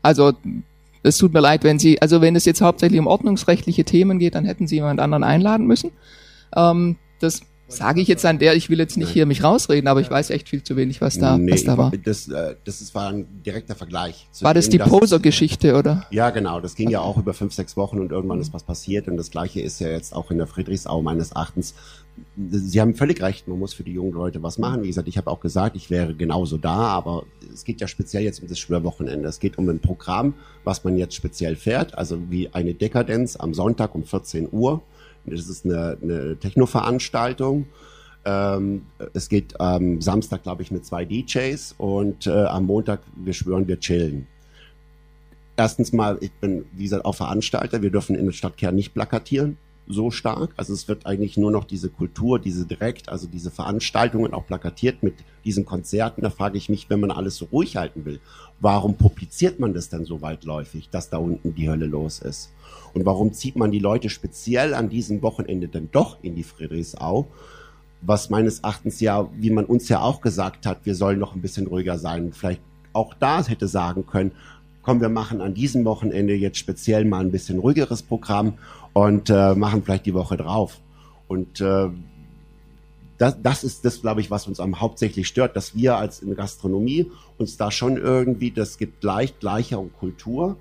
[0.02, 0.32] Also
[1.02, 4.34] es tut mir leid, wenn Sie, also wenn es jetzt hauptsächlich um ordnungsrechtliche Themen geht,
[4.34, 5.90] dann hätten Sie jemand anderen einladen müssen.
[6.54, 10.00] Ähm, das sage ich jetzt an der, ich will jetzt nicht hier mich rausreden, aber
[10.00, 11.90] ich weiß echt viel zu wenig, was da, nee, was da war.
[12.04, 14.28] Das, äh, das ist, war ein direkter Vergleich.
[14.32, 16.06] zu War das dem, die dass- Poser-Geschichte, oder?
[16.10, 16.60] Ja, genau.
[16.60, 19.08] Das ging ja auch über fünf, sechs Wochen und irgendwann ist was passiert.
[19.08, 21.74] Und das Gleiche ist ja jetzt auch in der Friedrichsau meines Erachtens.
[22.38, 24.82] Sie haben völlig recht, man muss für die jungen Leute was machen.
[24.82, 28.22] Wie gesagt, ich habe auch gesagt, ich wäre genauso da, aber es geht ja speziell
[28.22, 29.28] jetzt um das Schwörwochenende.
[29.28, 33.52] Es geht um ein Programm, was man jetzt speziell fährt, also wie eine Dekadenz am
[33.52, 34.82] Sonntag um 14 Uhr.
[35.26, 37.66] Das ist eine, eine Techno-Veranstaltung.
[38.24, 43.32] Ähm, es geht am Samstag, glaube ich, mit zwei DJs und äh, am Montag, wir
[43.32, 44.26] schwören, wir chillen.
[45.56, 47.82] Erstens mal, ich bin, wie gesagt, auch Veranstalter.
[47.82, 49.56] Wir dürfen in der Stadtkern nicht plakatieren
[49.88, 50.52] so stark.
[50.56, 55.02] Also es wird eigentlich nur noch diese Kultur, diese direkt, also diese Veranstaltungen auch plakatiert
[55.02, 56.22] mit diesen Konzerten.
[56.22, 58.20] Da frage ich mich, wenn man alles so ruhig halten will,
[58.60, 62.52] warum publiziert man das denn so weitläufig, dass da unten die Hölle los ist?
[62.96, 67.26] Und warum zieht man die Leute speziell an diesem Wochenende dann doch in die Friedrichsau?
[68.00, 71.42] Was meines Erachtens ja, wie man uns ja auch gesagt hat, wir sollen noch ein
[71.42, 72.32] bisschen ruhiger sein.
[72.32, 72.62] Vielleicht
[72.94, 74.32] auch da hätte sagen können,
[74.82, 78.54] komm, wir machen an diesem Wochenende jetzt speziell mal ein bisschen ruhigeres Programm
[78.94, 80.80] und äh, machen vielleicht die Woche drauf.
[81.28, 81.90] Und äh,
[83.18, 86.34] das, das ist das, glaube ich, was uns am hauptsächlich stört, dass wir als in
[86.34, 90.56] Gastronomie uns da schon irgendwie, das gibt leicht gleicher und Kultur,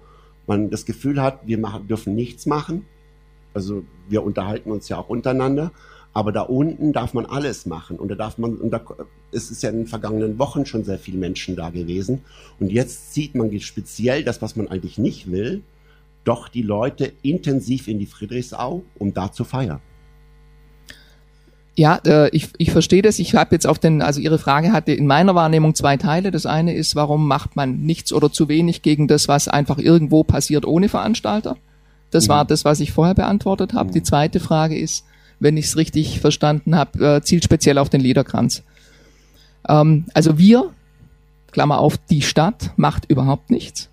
[0.47, 2.85] man das Gefühl hat, wir machen, dürfen nichts machen.
[3.53, 5.71] Also wir unterhalten uns ja auch untereinander,
[6.13, 8.81] aber da unten darf man alles machen und da darf man, und da,
[9.31, 12.21] es ist ja in den vergangenen Wochen schon sehr viele Menschen da gewesen
[12.59, 15.61] und jetzt sieht man speziell das, was man eigentlich nicht will,
[16.25, 19.79] doch die Leute intensiv in die Friedrichsau, um da zu feiern.
[21.77, 23.19] Ja, äh, ich, ich verstehe das.
[23.19, 26.31] Ich habe jetzt auf den, also Ihre Frage hatte in meiner Wahrnehmung zwei Teile.
[26.31, 30.23] Das eine ist, warum macht man nichts oder zu wenig gegen das, was einfach irgendwo
[30.23, 31.57] passiert ohne Veranstalter?
[32.11, 32.29] Das Mhm.
[32.29, 33.91] war das, was ich vorher beantwortet habe.
[33.91, 35.03] Die zweite Frage ist,
[35.41, 38.63] wenn ich es richtig verstanden habe, äh, zielt speziell auf den Liederkranz.
[39.67, 40.71] Ähm, also wir,
[41.51, 43.89] Klammer auf, die Stadt macht überhaupt nichts.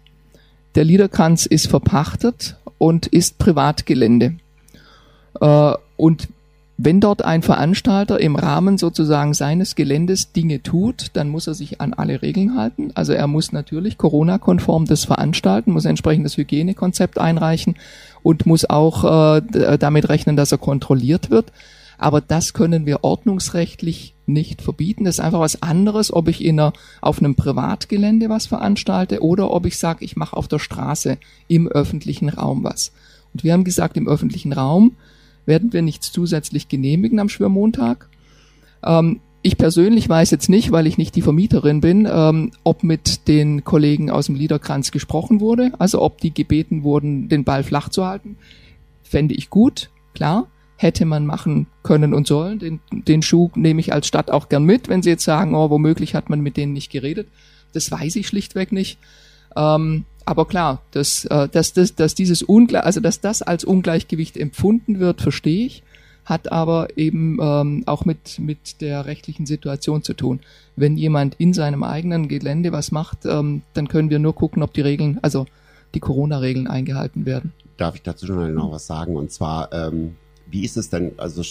[0.77, 4.37] Der Liederkranz ist verpachtet und ist Privatgelände.
[5.40, 6.29] Äh, und
[6.78, 11.80] wenn dort ein Veranstalter im Rahmen sozusagen seines Geländes Dinge tut, dann muss er sich
[11.80, 12.90] an alle Regeln halten.
[12.94, 17.76] Also er muss natürlich Corona-konform das veranstalten, muss entsprechend das Hygienekonzept einreichen
[18.22, 21.52] und muss auch äh, d- damit rechnen, dass er kontrolliert wird.
[21.98, 25.04] Aber das können wir ordnungsrechtlich nicht verbieten.
[25.04, 29.52] Das ist einfach was anderes, ob ich in einer, auf einem Privatgelände was veranstalte oder
[29.52, 32.90] ob ich sage, ich mache auf der Straße im öffentlichen Raum was.
[33.35, 34.96] Und wir haben gesagt, im öffentlichen Raum
[35.46, 38.09] werden wir nichts zusätzlich genehmigen am Schwörmontag.
[38.85, 43.26] Ähm, ich persönlich weiß jetzt nicht, weil ich nicht die Vermieterin bin, ähm, ob mit
[43.26, 47.88] den Kollegen aus dem Liederkranz gesprochen wurde, also ob die gebeten wurden, den Ball flach
[47.88, 48.37] zu halten.
[49.02, 50.46] Fände ich gut, klar.
[50.76, 52.59] Hätte man machen können und sollen.
[52.59, 55.70] Den, den Schuh nehme ich als Stadt auch gern mit, wenn sie jetzt sagen, oh,
[55.70, 57.28] womöglich hat man mit denen nicht geredet.
[57.72, 58.98] Das weiß ich schlichtweg nicht.
[59.55, 64.37] Ähm, aber klar, dass, äh, dass, dass, dass dieses Ungleich, also dass das als Ungleichgewicht
[64.37, 65.82] empfunden wird, verstehe ich,
[66.24, 70.40] hat aber eben ähm, auch mit, mit der rechtlichen Situation zu tun.
[70.76, 74.72] Wenn jemand in seinem eigenen Gelände was macht, ähm, dann können wir nur gucken, ob
[74.72, 75.46] die Regeln, also
[75.94, 77.52] die Corona-Regeln eingehalten werden.
[77.76, 79.16] Darf ich dazu schon noch was sagen?
[79.16, 80.16] Und zwar, ähm,
[80.48, 81.42] wie ist es denn, also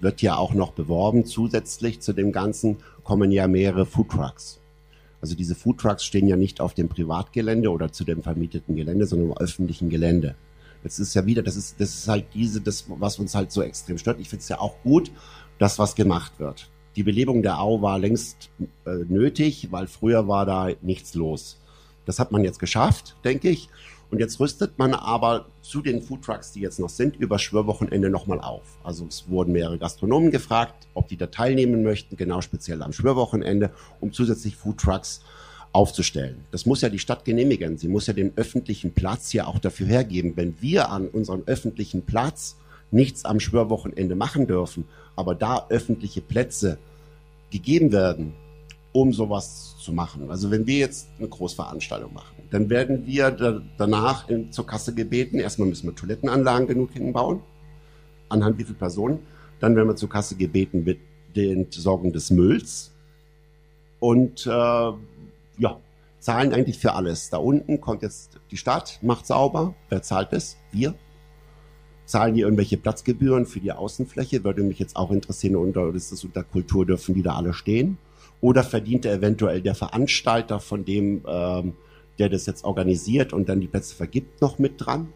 [0.00, 4.60] wird ja auch noch beworben, zusätzlich zu dem Ganzen kommen ja mehrere Foodtrucks.
[5.26, 9.30] Also diese Foodtrucks stehen ja nicht auf dem Privatgelände oder zu dem vermieteten Gelände, sondern
[9.30, 10.36] im öffentlichen Gelände.
[10.84, 13.60] Jetzt ist ja wieder, das ist, das ist halt diese, das, was uns halt so
[13.60, 14.20] extrem stört.
[14.20, 15.10] Ich finde es ja auch gut,
[15.58, 16.70] dass was gemacht wird.
[16.94, 18.50] Die Belebung der Au war längst
[18.84, 21.58] äh, nötig, weil früher war da nichts los.
[22.04, 23.68] Das hat man jetzt geschafft, denke ich.
[24.10, 28.40] Und jetzt rüstet man aber zu den Foodtrucks, die jetzt noch sind, über Schwörwochenende nochmal
[28.40, 28.78] auf.
[28.84, 33.70] Also es wurden mehrere Gastronomen gefragt, ob die da teilnehmen möchten, genau speziell am Schwörwochenende,
[34.00, 35.22] um zusätzlich Foodtrucks
[35.72, 36.44] aufzustellen.
[36.52, 37.76] Das muss ja die Stadt genehmigen.
[37.76, 40.32] Sie muss ja den öffentlichen Platz hier auch dafür hergeben.
[40.36, 42.56] Wenn wir an unserem öffentlichen Platz
[42.90, 44.84] nichts am Schwörwochenende machen dürfen,
[45.16, 46.78] aber da öffentliche Plätze
[47.50, 48.34] gegeben werden,
[48.92, 50.30] um sowas zu machen.
[50.30, 54.94] Also wenn wir jetzt eine Großveranstaltung machen, dann werden wir da, danach in, zur Kasse
[54.94, 55.38] gebeten.
[55.38, 57.40] Erstmal müssen wir Toilettenanlagen genug hinbauen,
[58.28, 59.20] anhand wie viele Personen.
[59.60, 60.98] Dann werden wir zur Kasse gebeten mit
[61.34, 62.92] der Entsorgung des Mülls.
[64.00, 65.80] Und äh, ja,
[66.20, 67.30] zahlen eigentlich für alles.
[67.30, 69.74] Da unten kommt jetzt die Stadt, macht sauber.
[69.88, 70.56] Wer zahlt das?
[70.72, 70.94] Wir.
[72.04, 74.44] Zahlen die irgendwelche Platzgebühren für die Außenfläche?
[74.44, 77.98] Würde mich jetzt auch interessieren, unter, ist das unter Kultur dürfen die da alle stehen?
[78.40, 81.74] Oder verdient eventuell der Veranstalter von dem, ähm,
[82.18, 85.12] der das jetzt organisiert und dann die Plätze vergibt, noch mit dran?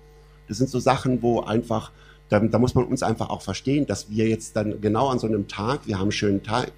[0.49, 1.93] Das sind so Sachen, wo einfach,
[2.29, 5.27] da, da muss man uns einfach auch verstehen, dass wir jetzt dann genau an so
[5.27, 6.73] einem Tag, wir haben einen schönen Tag,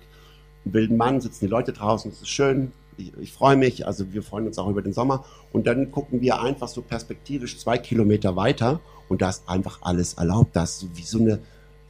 [0.64, 4.12] einen wilden Mann, sitzen die Leute draußen, es ist schön, ich, ich freue mich, also
[4.12, 5.24] wir freuen uns auch über den Sommer.
[5.52, 10.14] Und dann gucken wir einfach so perspektivisch zwei Kilometer weiter und da ist einfach alles
[10.14, 10.56] erlaubt.
[10.56, 11.38] Da ist wie so eine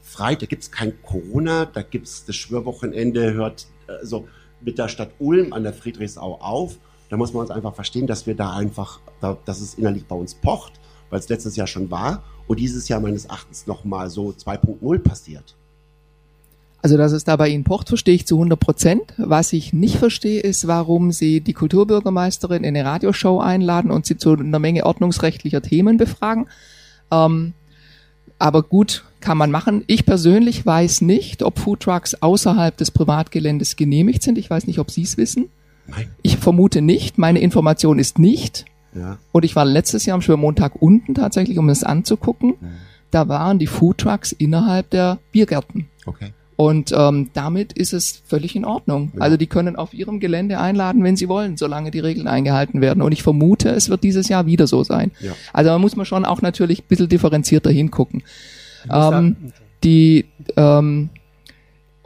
[0.02, 4.28] Freitag, da gibt es kein Corona, da gibt es das Schwörwochenende, hört äh, so
[4.60, 6.78] mit der Stadt Ulm an der Friedrichsau auf.
[7.12, 10.16] Da muss man uns einfach verstehen, dass wir da einfach, da, dass es innerlich bei
[10.16, 10.72] uns pocht,
[11.10, 15.54] weil es letztes Jahr schon war und dieses Jahr meines Erachtens nochmal so 2.0 passiert.
[16.80, 19.02] Also, dass es da bei Ihnen pocht, verstehe ich zu 100 Prozent.
[19.18, 24.16] Was ich nicht verstehe, ist, warum Sie die Kulturbürgermeisterin in eine Radioshow einladen und sie
[24.16, 26.46] zu einer Menge ordnungsrechtlicher Themen befragen.
[27.10, 27.52] Ähm,
[28.38, 29.84] aber gut, kann man machen.
[29.86, 34.38] Ich persönlich weiß nicht, ob Foodtrucks außerhalb des Privatgeländes genehmigt sind.
[34.38, 35.50] Ich weiß nicht, ob Sie es wissen.
[35.86, 36.10] Nein.
[36.22, 37.18] Ich vermute nicht.
[37.18, 38.64] Meine Information ist nicht.
[38.94, 39.18] Ja.
[39.32, 42.54] Und ich war letztes Jahr am Schwörmontag unten tatsächlich, um es anzugucken.
[43.10, 45.88] Da waren die Foodtrucks innerhalb der Biergärten.
[46.06, 46.32] Okay.
[46.56, 49.12] Und ähm, damit ist es völlig in Ordnung.
[49.14, 49.22] Ja.
[49.22, 53.02] Also die können auf ihrem Gelände einladen, wenn sie wollen, solange die Regeln eingehalten werden.
[53.02, 55.10] Und ich vermute, es wird dieses Jahr wieder so sein.
[55.20, 55.32] Ja.
[55.52, 58.22] Also da muss man schon auch natürlich ein bisschen differenzierter hingucken.
[58.90, 59.36] Ähm,
[59.82, 61.08] die ähm,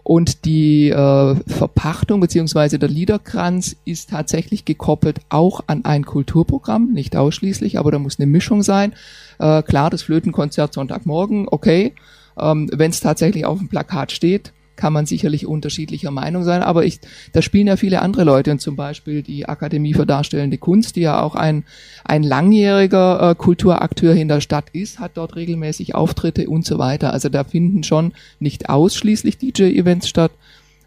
[0.07, 7.17] und die äh, Verpachtung beziehungsweise der Liederkranz ist tatsächlich gekoppelt auch an ein Kulturprogramm, nicht
[7.17, 8.93] ausschließlich, aber da muss eine Mischung sein.
[9.41, 11.93] Äh, klar, das Flötenkonzert Sonntagmorgen, okay.
[12.39, 16.85] Ähm, Wenn es tatsächlich auf dem Plakat steht, kann man sicherlich unterschiedlicher Meinung sein, aber
[16.85, 17.01] ich,
[17.33, 21.01] da spielen ja viele andere Leute und zum Beispiel die Akademie für Darstellende Kunst, die
[21.01, 21.65] ja auch ein,
[22.05, 27.13] ein langjähriger äh, Kulturakteur in der Stadt ist, hat dort regelmäßig Auftritte und so weiter.
[27.13, 30.33] Also da finden schon nicht ausschließlich DJ-Events statt,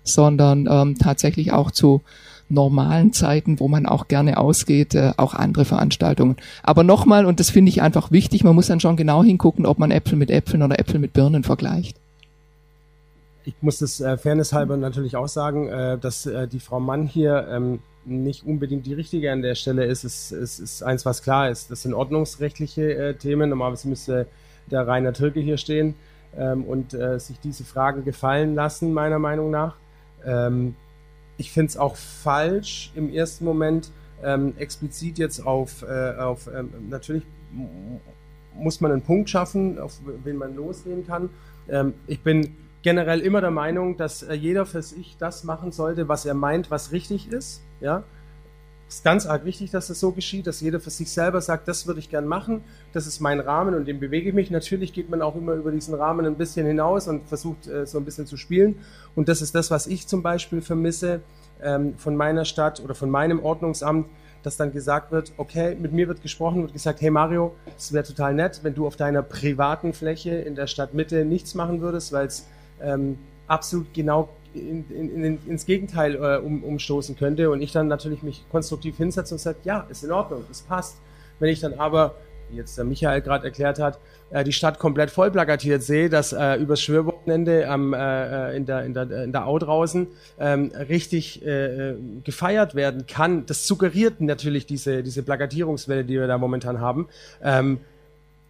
[0.04, 2.02] sondern ähm, tatsächlich auch zu
[2.49, 6.36] normalen Zeiten, wo man auch gerne ausgeht, äh, auch andere Veranstaltungen.
[6.63, 9.80] Aber nochmal, und das finde ich einfach wichtig, man muss dann schon genau hingucken, ob
[9.80, 11.97] man Äpfel mit Äpfeln oder Äpfel mit Birnen vergleicht.
[13.50, 17.48] Ich muss das äh, fairnesshalber natürlich auch sagen, äh, dass äh, die Frau Mann hier
[17.50, 20.04] ähm, nicht unbedingt die richtige an der Stelle ist.
[20.04, 21.72] Es, es ist eins, was klar ist.
[21.72, 23.50] Das sind ordnungsrechtliche äh, Themen.
[23.50, 24.28] Normalerweise müsste
[24.70, 25.96] der Rainer Türke hier stehen
[26.38, 29.76] ähm, und äh, sich diese Fragen gefallen lassen, meiner Meinung nach.
[30.24, 30.76] Ähm,
[31.38, 33.90] ich finde es auch falsch, im ersten Moment
[34.24, 37.24] ähm, explizit jetzt auf, äh, auf ähm, natürlich
[38.54, 41.30] muss man einen Punkt schaffen, auf wen man losgehen kann.
[41.68, 46.08] Ähm, ich bin generell immer der Meinung, dass äh, jeder für sich das machen sollte,
[46.08, 47.62] was er meint, was richtig ist.
[47.82, 48.04] Ja,
[48.89, 51.86] ist ganz arg wichtig, dass das so geschieht, dass jeder für sich selber sagt, das
[51.86, 54.50] würde ich gern machen, das ist mein Rahmen und dem bewege ich mich.
[54.50, 58.00] Natürlich geht man auch immer über diesen Rahmen ein bisschen hinaus und versucht äh, so
[58.00, 58.80] ein bisschen zu spielen.
[59.15, 61.22] Und das ist das, was ich zum Beispiel vermisse
[61.62, 64.08] ähm, von meiner Stadt oder von meinem Ordnungsamt,
[64.42, 68.06] dass dann gesagt wird, okay, mit mir wird gesprochen, wird gesagt, hey Mario, es wäre
[68.06, 72.26] total nett, wenn du auf deiner privaten Fläche in der Stadtmitte nichts machen würdest, weil
[72.26, 72.48] es
[72.82, 77.88] ähm, absolut genau in, in, in, ins Gegenteil äh, um, umstoßen könnte und ich dann
[77.88, 80.98] natürlich mich konstruktiv hinsetze und sage, ja, ist in Ordnung, es passt.
[81.39, 82.15] Wenn ich dann aber,
[82.50, 84.00] wie jetzt der Michael gerade erklärt hat,
[84.32, 88.84] äh, die Stadt komplett voll plakatiert sehe, dass äh, übers Schwörwochenende am, äh, in, der,
[88.86, 90.08] in, der, in der Au draußen
[90.39, 96.28] ähm, richtig äh, äh, gefeiert werden kann, das suggeriert natürlich diese, diese Plakatierungswelle, die wir
[96.28, 97.08] da momentan haben.
[97.44, 97.80] Ähm,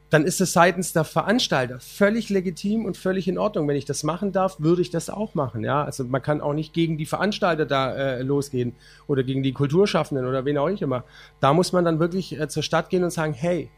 [0.10, 3.68] dann ist es seitens der Veranstalter völlig legitim und völlig in Ordnung.
[3.68, 5.64] Wenn ich das machen darf, würde ich das auch machen.
[5.64, 8.74] Ja, also man kann auch nicht gegen die Veranstalter da äh, losgehen
[9.08, 11.04] oder gegen die Kulturschaffenden oder wen auch immer.
[11.40, 13.70] Da muss man dann wirklich äh, zur Stadt gehen und sagen, hey,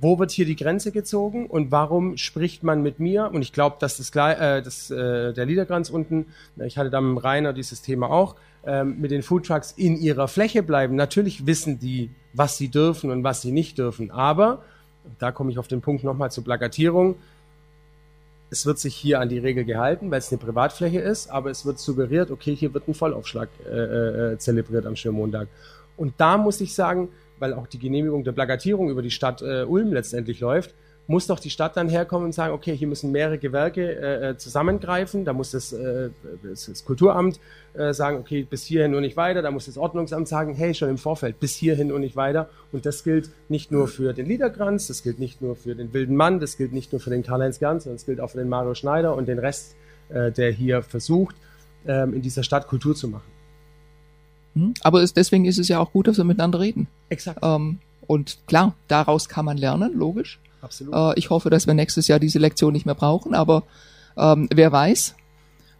[0.00, 3.30] wo wird hier die Grenze gezogen und warum spricht man mit mir?
[3.32, 6.26] Und ich glaube, dass das, äh, das äh, der Liederkranz unten,
[6.56, 8.36] ich hatte da mit Rainer dieses Thema auch,
[8.66, 10.96] ähm, mit den Foodtrucks in ihrer Fläche bleiben.
[10.96, 14.10] Natürlich wissen die, was sie dürfen und was sie nicht dürfen.
[14.10, 14.62] Aber,
[15.18, 17.16] da komme ich auf den Punkt nochmal zur Plakatierung,
[18.50, 21.66] es wird sich hier an die Regel gehalten, weil es eine Privatfläche ist, aber es
[21.66, 25.48] wird suggeriert, okay, hier wird ein Vollaufschlag äh, äh, zelebriert am Schirmmontag.
[25.96, 29.64] Und da muss ich sagen, weil auch die Genehmigung der Plakatierung über die Stadt äh,
[29.64, 30.74] Ulm letztendlich läuft,
[31.06, 34.36] muss doch die Stadt dann herkommen und sagen, okay, hier müssen mehrere Gewerke äh, äh,
[34.38, 36.10] zusammengreifen, da muss das, äh,
[36.42, 37.38] das, Kulturamt
[37.74, 40.88] äh, sagen, okay, bis hierhin und nicht weiter, da muss das Ordnungsamt sagen, hey, schon
[40.88, 42.48] im Vorfeld, bis hierhin und nicht weiter.
[42.72, 46.16] Und das gilt nicht nur für den Liederkranz, das gilt nicht nur für den wilden
[46.16, 48.48] Mann, das gilt nicht nur für den Karl-Heinz Gans, sondern es gilt auch für den
[48.48, 49.76] Mario Schneider und den Rest,
[50.08, 51.36] äh, der hier versucht,
[51.86, 53.30] ähm, in dieser Stadt Kultur zu machen.
[54.54, 54.74] Hm?
[54.82, 56.86] Aber es, deswegen ist es ja auch gut, dass wir miteinander reden.
[57.10, 57.40] Exakt.
[57.42, 60.38] Ähm, und klar, daraus kann man lernen, logisch.
[60.64, 60.94] Absolut.
[60.94, 63.64] Äh, ich hoffe, dass wir nächstes Jahr diese Lektion nicht mehr brauchen, aber
[64.16, 65.14] ähm, wer weiß.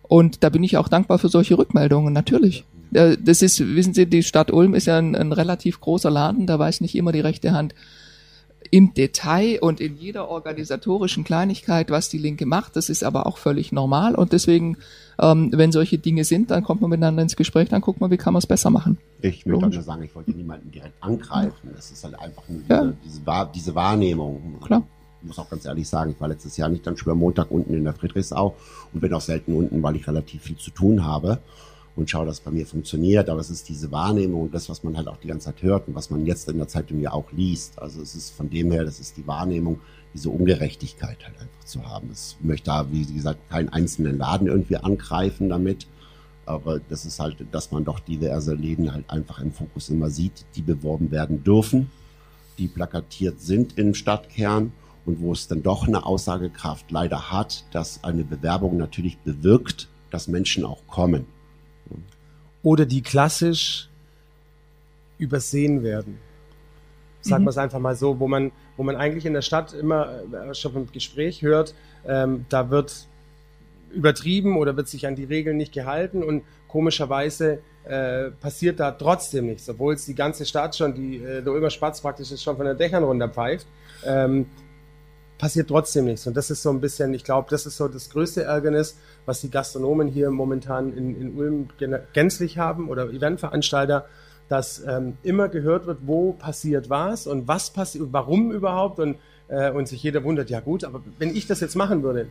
[0.02, 2.64] Und da bin ich auch dankbar für solche Rückmeldungen, natürlich.
[2.92, 6.46] Äh, das ist, wissen Sie, die Stadt Ulm ist ja ein, ein relativ großer Laden,
[6.46, 7.74] da weiß nicht immer die rechte Hand
[8.74, 12.74] im Detail und in jeder organisatorischen Kleinigkeit, was die Linke macht.
[12.74, 14.78] Das ist aber auch völlig normal und deswegen,
[15.20, 18.16] ähm, wenn solche Dinge sind, dann kommt man miteinander ins Gespräch, dann guckt man, wie
[18.16, 18.98] kann man es besser machen.
[19.22, 19.74] Ich Logisch.
[19.76, 21.70] nur sagen, ich wollte niemanden direkt angreifen.
[21.76, 22.82] Das ist halt einfach nur Ja.
[22.82, 24.56] diese, diese, Wahr- diese Wahrnehmung.
[24.66, 24.82] Klar.
[25.22, 27.84] Ich muss auch ganz ehrlich sagen, ich war letztes Jahr nicht an Schwörmontag unten in
[27.84, 28.56] der Friedrichsau
[28.92, 31.38] und bin auch selten unten, weil ich relativ viel zu tun habe
[31.96, 33.28] und schaue, dass es bei mir funktioniert.
[33.28, 35.88] Aber es ist diese Wahrnehmung und das, was man halt auch die ganze Zeit hört
[35.88, 37.78] und was man jetzt in der Zeitung ja auch liest.
[37.78, 39.80] Also es ist von dem her, das ist die Wahrnehmung,
[40.12, 42.10] diese Ungerechtigkeit halt einfach zu haben.
[42.12, 45.86] Ich möchte da, wie gesagt, keinen einzelnen Laden irgendwie angreifen damit.
[46.46, 50.44] Aber das ist halt, dass man doch diverse Läden halt einfach im Fokus immer sieht,
[50.56, 51.90] die beworben werden dürfen,
[52.58, 54.72] die plakatiert sind im Stadtkern
[55.06, 60.28] und wo es dann doch eine Aussagekraft leider hat, dass eine Bewerbung natürlich bewirkt, dass
[60.28, 61.26] Menschen auch kommen.
[62.64, 63.88] Oder die klassisch
[65.18, 66.18] übersehen werden.
[67.20, 67.46] Sagen Mhm.
[67.46, 70.54] wir es einfach mal so, wo man, wo man eigentlich in der Stadt immer äh,
[70.54, 71.74] schon im Gespräch hört,
[72.06, 73.06] ähm, da wird
[73.92, 79.46] übertrieben oder wird sich an die Regeln nicht gehalten und komischerweise äh, passiert da trotzdem
[79.46, 82.56] nichts, obwohl es die ganze Stadt schon, die, äh, der Ulmer Spatz praktisch ist schon
[82.56, 83.66] von den Dächern runterpfeift,
[84.04, 84.46] ähm,
[85.38, 86.26] passiert trotzdem nichts.
[86.26, 89.40] Und das ist so ein bisschen, ich glaube, das ist so das größte Ärgernis, was
[89.40, 91.68] die Gastronomen hier momentan in, in Ulm
[92.12, 94.06] gänzlich haben oder Eventveranstalter,
[94.48, 99.16] dass ähm, immer gehört wird, wo passiert was und was passiert warum überhaupt und,
[99.48, 102.28] äh, und sich jeder wundert, ja gut, aber wenn ich das jetzt machen würde,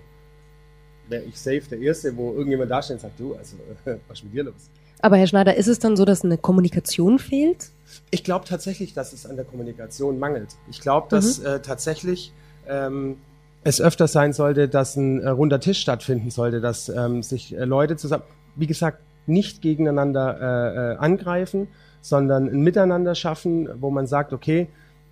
[1.10, 3.58] wäre ich safe der Erste, wo irgendjemand da steht und sagt, du, also
[4.08, 4.70] was ist mit dir los?
[5.02, 7.72] Aber Herr Schneider, ist es dann so, dass eine Kommunikation fehlt?
[8.10, 10.56] Ich glaube tatsächlich, dass es an der Kommunikation mangelt.
[10.70, 12.32] Ich glaube, dass äh, tatsächlich
[12.68, 13.18] ähm,
[13.64, 17.66] es öfter sein sollte, dass ein äh, runder Tisch stattfinden sollte, dass ähm, sich äh,
[17.66, 18.24] Leute zusammen,
[18.56, 21.70] wie gesagt, nicht gegeneinander äh, äh, angreifen,
[22.02, 24.68] sondern ein Miteinander schaffen, wo man sagt, okay,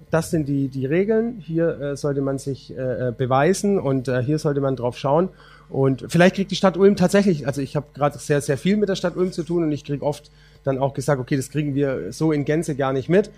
[0.10, 4.60] das sind die, die Regeln, hier äh, sollte man sich äh, beweisen und hier sollte
[4.60, 5.30] man drauf schauen.
[5.70, 8.90] Und vielleicht kriegt die Stadt Ulm tatsächlich, also ich habe gerade sehr, sehr viel mit
[8.90, 10.30] der Stadt Ulm zu tun und ich kriege oft
[10.66, 13.32] dann auch gesagt, okay, das kriegen wir so in Gänze gar nicht mit.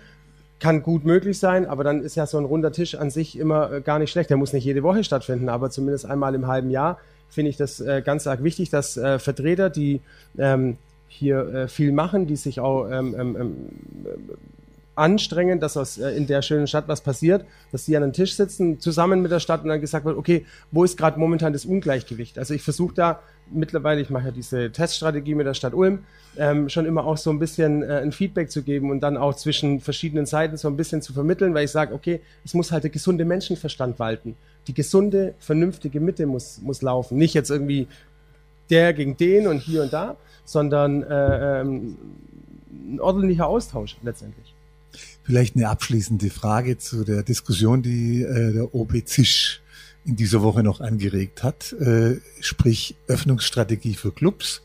[0.60, 3.72] Kann gut möglich sein, aber dann ist ja so ein runder Tisch an sich immer
[3.72, 4.30] äh, gar nicht schlecht.
[4.30, 6.98] Der muss nicht jede Woche stattfinden, aber zumindest einmal im halben Jahr
[7.28, 10.00] finde ich das äh, ganz arg wichtig, dass äh, Vertreter, die
[10.38, 10.76] ähm,
[11.08, 13.56] hier viel machen, die sich auch ähm, ähm,
[14.96, 18.12] ähm, anstrengen, dass aus, äh, in der schönen Stadt was passiert, dass die an einem
[18.12, 21.52] Tisch sitzen, zusammen mit der Stadt und dann gesagt wird, okay, wo ist gerade momentan
[21.52, 22.38] das Ungleichgewicht?
[22.38, 23.20] Also ich versuche da
[23.50, 26.04] mittlerweile, ich mache ja diese Teststrategie mit der Stadt Ulm,
[26.36, 29.34] ähm, schon immer auch so ein bisschen äh, ein Feedback zu geben und dann auch
[29.34, 32.84] zwischen verschiedenen Seiten so ein bisschen zu vermitteln, weil ich sage, okay, es muss halt
[32.84, 34.36] der gesunde Menschenverstand walten.
[34.66, 37.18] Die gesunde, vernünftige Mitte muss, muss laufen.
[37.18, 37.86] Nicht jetzt irgendwie
[38.70, 41.96] der gegen den und hier und da, sondern äh, ähm,
[42.70, 44.53] ein ordentlicher Austausch letztendlich.
[45.24, 49.62] Vielleicht eine abschließende Frage zu der Diskussion, die äh, der OB Zisch
[50.04, 54.60] in dieser Woche noch angeregt hat, äh, sprich Öffnungsstrategie für Clubs.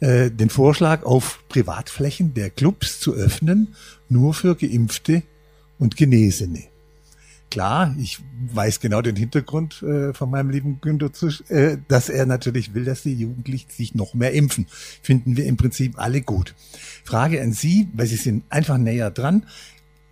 [0.00, 3.74] Äh, den Vorschlag, auf Privatflächen der Clubs zu öffnen,
[4.08, 5.24] nur für Geimpfte
[5.80, 6.64] und Genesene.
[7.50, 8.20] Klar, ich
[8.52, 12.84] weiß genau den Hintergrund äh, von meinem lieben Günter Zisch, äh, dass er natürlich will,
[12.84, 14.66] dass die Jugendlichen sich noch mehr impfen.
[15.02, 16.54] Finden wir im Prinzip alle gut.
[17.04, 19.46] Frage an Sie, weil Sie sind einfach näher dran.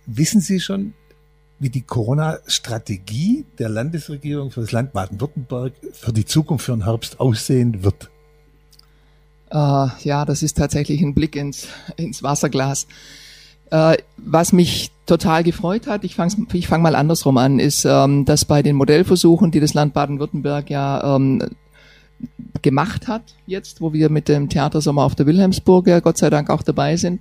[0.07, 0.93] Wissen Sie schon,
[1.59, 7.19] wie die Corona-Strategie der Landesregierung für das Land Baden-Württemberg für die Zukunft für den Herbst
[7.19, 8.09] aussehen wird?
[9.51, 12.87] Äh, ja, das ist tatsächlich ein Blick ins, ins Wasserglas.
[13.69, 18.23] Äh, was mich total gefreut hat, ich fange ich fang mal andersrum an, ist, ähm,
[18.23, 21.43] dass bei den Modellversuchen, die das Land Baden-Württemberg ja ähm,
[22.61, 26.49] gemacht hat, jetzt, wo wir mit dem Theatersommer auf der Wilhelmsburg ja Gott sei Dank
[26.49, 27.19] auch dabei sind,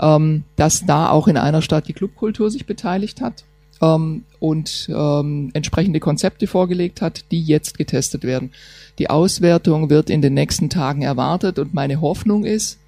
[0.00, 3.44] ähm, dass da auch in einer Stadt die Clubkultur sich beteiligt hat
[3.80, 8.52] ähm, und ähm, entsprechende Konzepte vorgelegt hat, die jetzt getestet werden.
[8.98, 12.78] Die Auswertung wird in den nächsten Tagen erwartet und meine Hoffnung ist,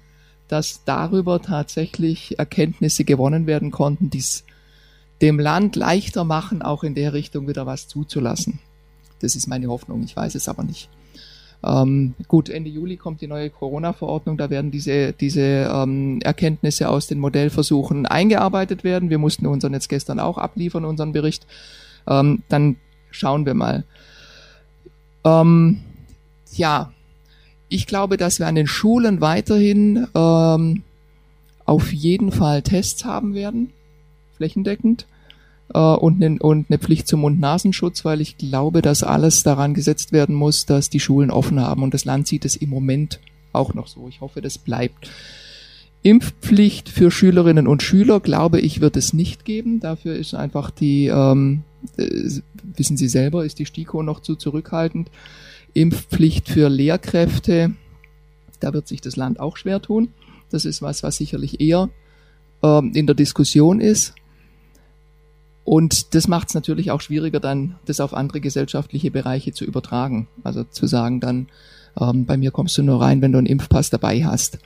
[0.47, 4.43] dass darüber tatsächlich Erkenntnisse gewonnen werden konnten, die's,
[5.21, 8.59] dem Land leichter machen, auch in der Richtung wieder was zuzulassen.
[9.19, 10.89] Das ist meine Hoffnung, ich weiß es aber nicht.
[11.63, 17.07] Ähm, gut, Ende Juli kommt die neue Corona-Verordnung, da werden diese, diese ähm, Erkenntnisse aus
[17.07, 19.09] den Modellversuchen eingearbeitet werden.
[19.09, 21.45] Wir mussten unseren jetzt gestern auch abliefern, unseren Bericht.
[22.07, 22.77] Ähm, dann
[23.11, 23.83] schauen wir mal.
[25.25, 25.81] Ähm,
[26.53, 26.93] ja,
[27.67, 30.83] ich glaube, dass wir an den Schulen weiterhin ähm,
[31.65, 33.71] auf jeden Fall Tests haben werden,
[34.37, 35.05] flächendeckend,
[35.73, 40.11] äh, und, ne, und eine Pflicht zum Mund-Nasenschutz, weil ich glaube, dass alles daran gesetzt
[40.11, 41.83] werden muss, dass die Schulen offen haben.
[41.83, 43.19] Und das Land sieht es im Moment
[43.53, 44.07] auch noch so.
[44.07, 45.09] Ich hoffe, das bleibt.
[46.01, 49.79] Impfpflicht für Schülerinnen und Schüler, glaube ich, wird es nicht geben.
[49.79, 51.63] Dafür ist einfach die, ähm,
[51.97, 52.29] äh,
[52.75, 55.11] wissen Sie selber, ist die STIKO noch zu zurückhaltend.
[55.73, 57.73] Impfpflicht für Lehrkräfte,
[58.59, 60.09] da wird sich das Land auch schwer tun.
[60.49, 61.89] Das ist was, was sicherlich eher
[62.63, 64.13] ähm, in der Diskussion ist.
[65.69, 70.27] Und das macht es natürlich auch schwieriger, dann das auf andere gesellschaftliche Bereiche zu übertragen.
[70.43, 71.45] Also zu sagen dann,
[72.01, 74.57] ähm, bei mir kommst du nur rein, wenn du einen Impfpass dabei hast.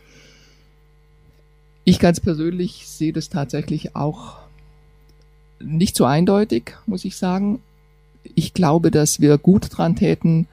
[1.84, 4.38] Ich ganz persönlich sehe das tatsächlich auch
[5.60, 7.60] nicht so eindeutig, muss ich sagen.
[8.34, 10.48] Ich glaube, dass wir gut dran täten,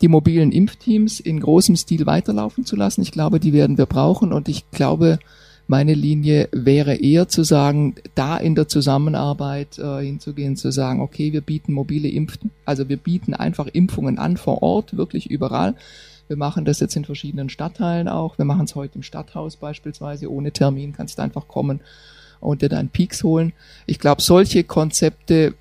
[0.00, 3.02] die mobilen Impfteams in großem Stil weiterlaufen zu lassen.
[3.02, 5.20] Ich glaube, die werden wir brauchen und ich glaube,
[5.68, 11.32] meine Linie wäre eher zu sagen, da in der Zusammenarbeit äh, hinzugehen, zu sagen, okay,
[11.34, 15.74] wir bieten mobile Impf, also wir bieten einfach Impfungen an vor Ort, wirklich überall.
[16.26, 18.38] Wir machen das jetzt in verschiedenen Stadtteilen auch.
[18.38, 20.30] Wir machen es heute im Stadthaus beispielsweise.
[20.30, 21.80] Ohne Termin kannst du einfach kommen
[22.40, 23.52] und dir deinen Peaks holen.
[23.86, 25.54] Ich glaube, solche Konzepte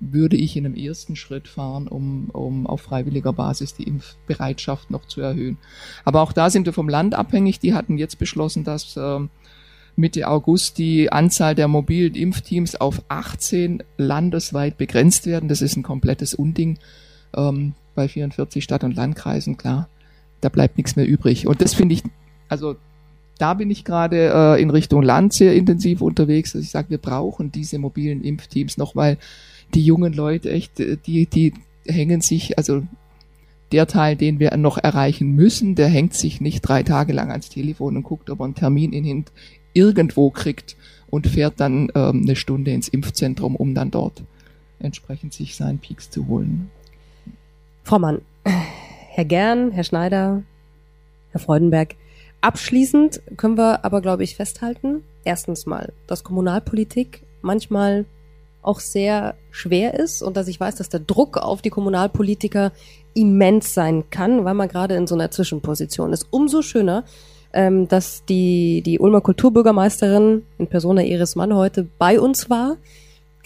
[0.00, 5.06] würde ich in einem ersten Schritt fahren, um, um auf freiwilliger Basis die Impfbereitschaft noch
[5.06, 5.58] zu erhöhen.
[6.04, 7.58] Aber auch da sind wir vom Land abhängig.
[7.58, 9.18] Die hatten jetzt beschlossen, dass äh,
[9.96, 15.48] Mitte August die Anzahl der mobilen Impfteams auf 18 landesweit begrenzt werden.
[15.48, 16.78] Das ist ein komplettes Unding
[17.34, 19.88] ähm, bei 44 Stadt- und Landkreisen, klar.
[20.40, 21.48] Da bleibt nichts mehr übrig.
[21.48, 22.04] Und das finde ich,
[22.48, 22.76] also
[23.38, 26.54] da bin ich gerade äh, in Richtung Land sehr intensiv unterwegs.
[26.54, 29.18] Also ich sage, wir brauchen diese mobilen Impfteams noch, weil
[29.74, 31.54] die jungen Leute echt, äh, die, die
[31.86, 32.82] hängen sich, also
[33.72, 37.50] der Teil, den wir noch erreichen müssen, der hängt sich nicht drei Tage lang ans
[37.50, 39.24] Telefon und guckt, ob er einen Termin in,
[39.74, 40.76] irgendwo kriegt
[41.10, 44.22] und fährt dann ähm, eine Stunde ins Impfzentrum, um dann dort
[44.78, 46.70] entsprechend sich seinen Peaks zu holen.
[47.84, 50.42] Frau Mann, Herr Gern, Herr Schneider,
[51.30, 51.94] Herr Freudenberg,
[52.40, 58.04] abschließend können wir aber, glaube ich, festhalten, erstens mal, dass Kommunalpolitik manchmal
[58.62, 62.72] auch sehr schwer ist und dass ich weiß, dass der Druck auf die Kommunalpolitiker
[63.14, 66.26] immens sein kann, weil man gerade in so einer Zwischenposition ist.
[66.30, 67.04] Umso schöner,
[67.52, 72.76] ähm, dass die, die Ulmer Kulturbürgermeisterin in Persona Iris Mann heute bei uns war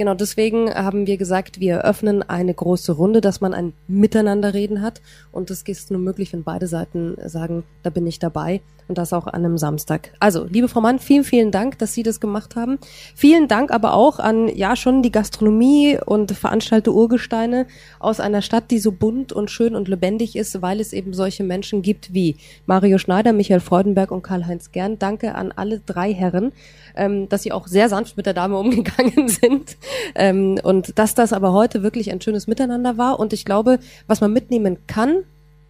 [0.03, 5.01] Genau deswegen haben wir gesagt, wir eröffnen eine große Runde, dass man ein Miteinanderreden hat.
[5.31, 8.63] Und das ist nur möglich, wenn beide Seiten sagen, da bin ich dabei.
[8.89, 10.13] Und das auch an einem Samstag.
[10.19, 12.79] Also, liebe Frau Mann, vielen, vielen Dank, dass Sie das gemacht haben.
[13.15, 17.67] Vielen Dank aber auch an, ja, schon die Gastronomie und Veranstalter Urgesteine
[18.01, 21.45] aus einer Stadt, die so bunt und schön und lebendig ist, weil es eben solche
[21.45, 22.37] Menschen gibt wie
[22.67, 24.99] Mario Schneider, Michael Freudenberg und Karl-Heinz Gern.
[24.99, 26.53] Danke an alle drei Herren,
[26.97, 29.77] ähm, dass Sie auch sehr sanft mit der Dame umgegangen sind.
[30.15, 33.19] Ähm, und dass das aber heute wirklich ein schönes Miteinander war.
[33.19, 35.25] Und ich glaube, was man mitnehmen kann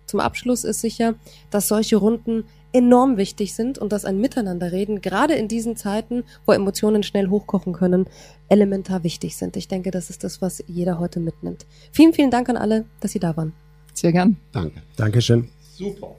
[0.06, 1.14] zum Abschluss ist sicher,
[1.50, 6.52] dass solche Runden enorm wichtig sind und dass ein Miteinanderreden gerade in diesen Zeiten, wo
[6.52, 8.06] Emotionen schnell hochkochen können,
[8.48, 9.56] elementar wichtig sind.
[9.56, 11.66] Ich denke, das ist das, was jeder heute mitnimmt.
[11.92, 13.52] Vielen, vielen Dank an alle, dass Sie da waren.
[13.94, 14.36] Sehr gern.
[14.52, 14.82] Danke.
[14.96, 15.48] Dankeschön.
[15.78, 16.16] Super.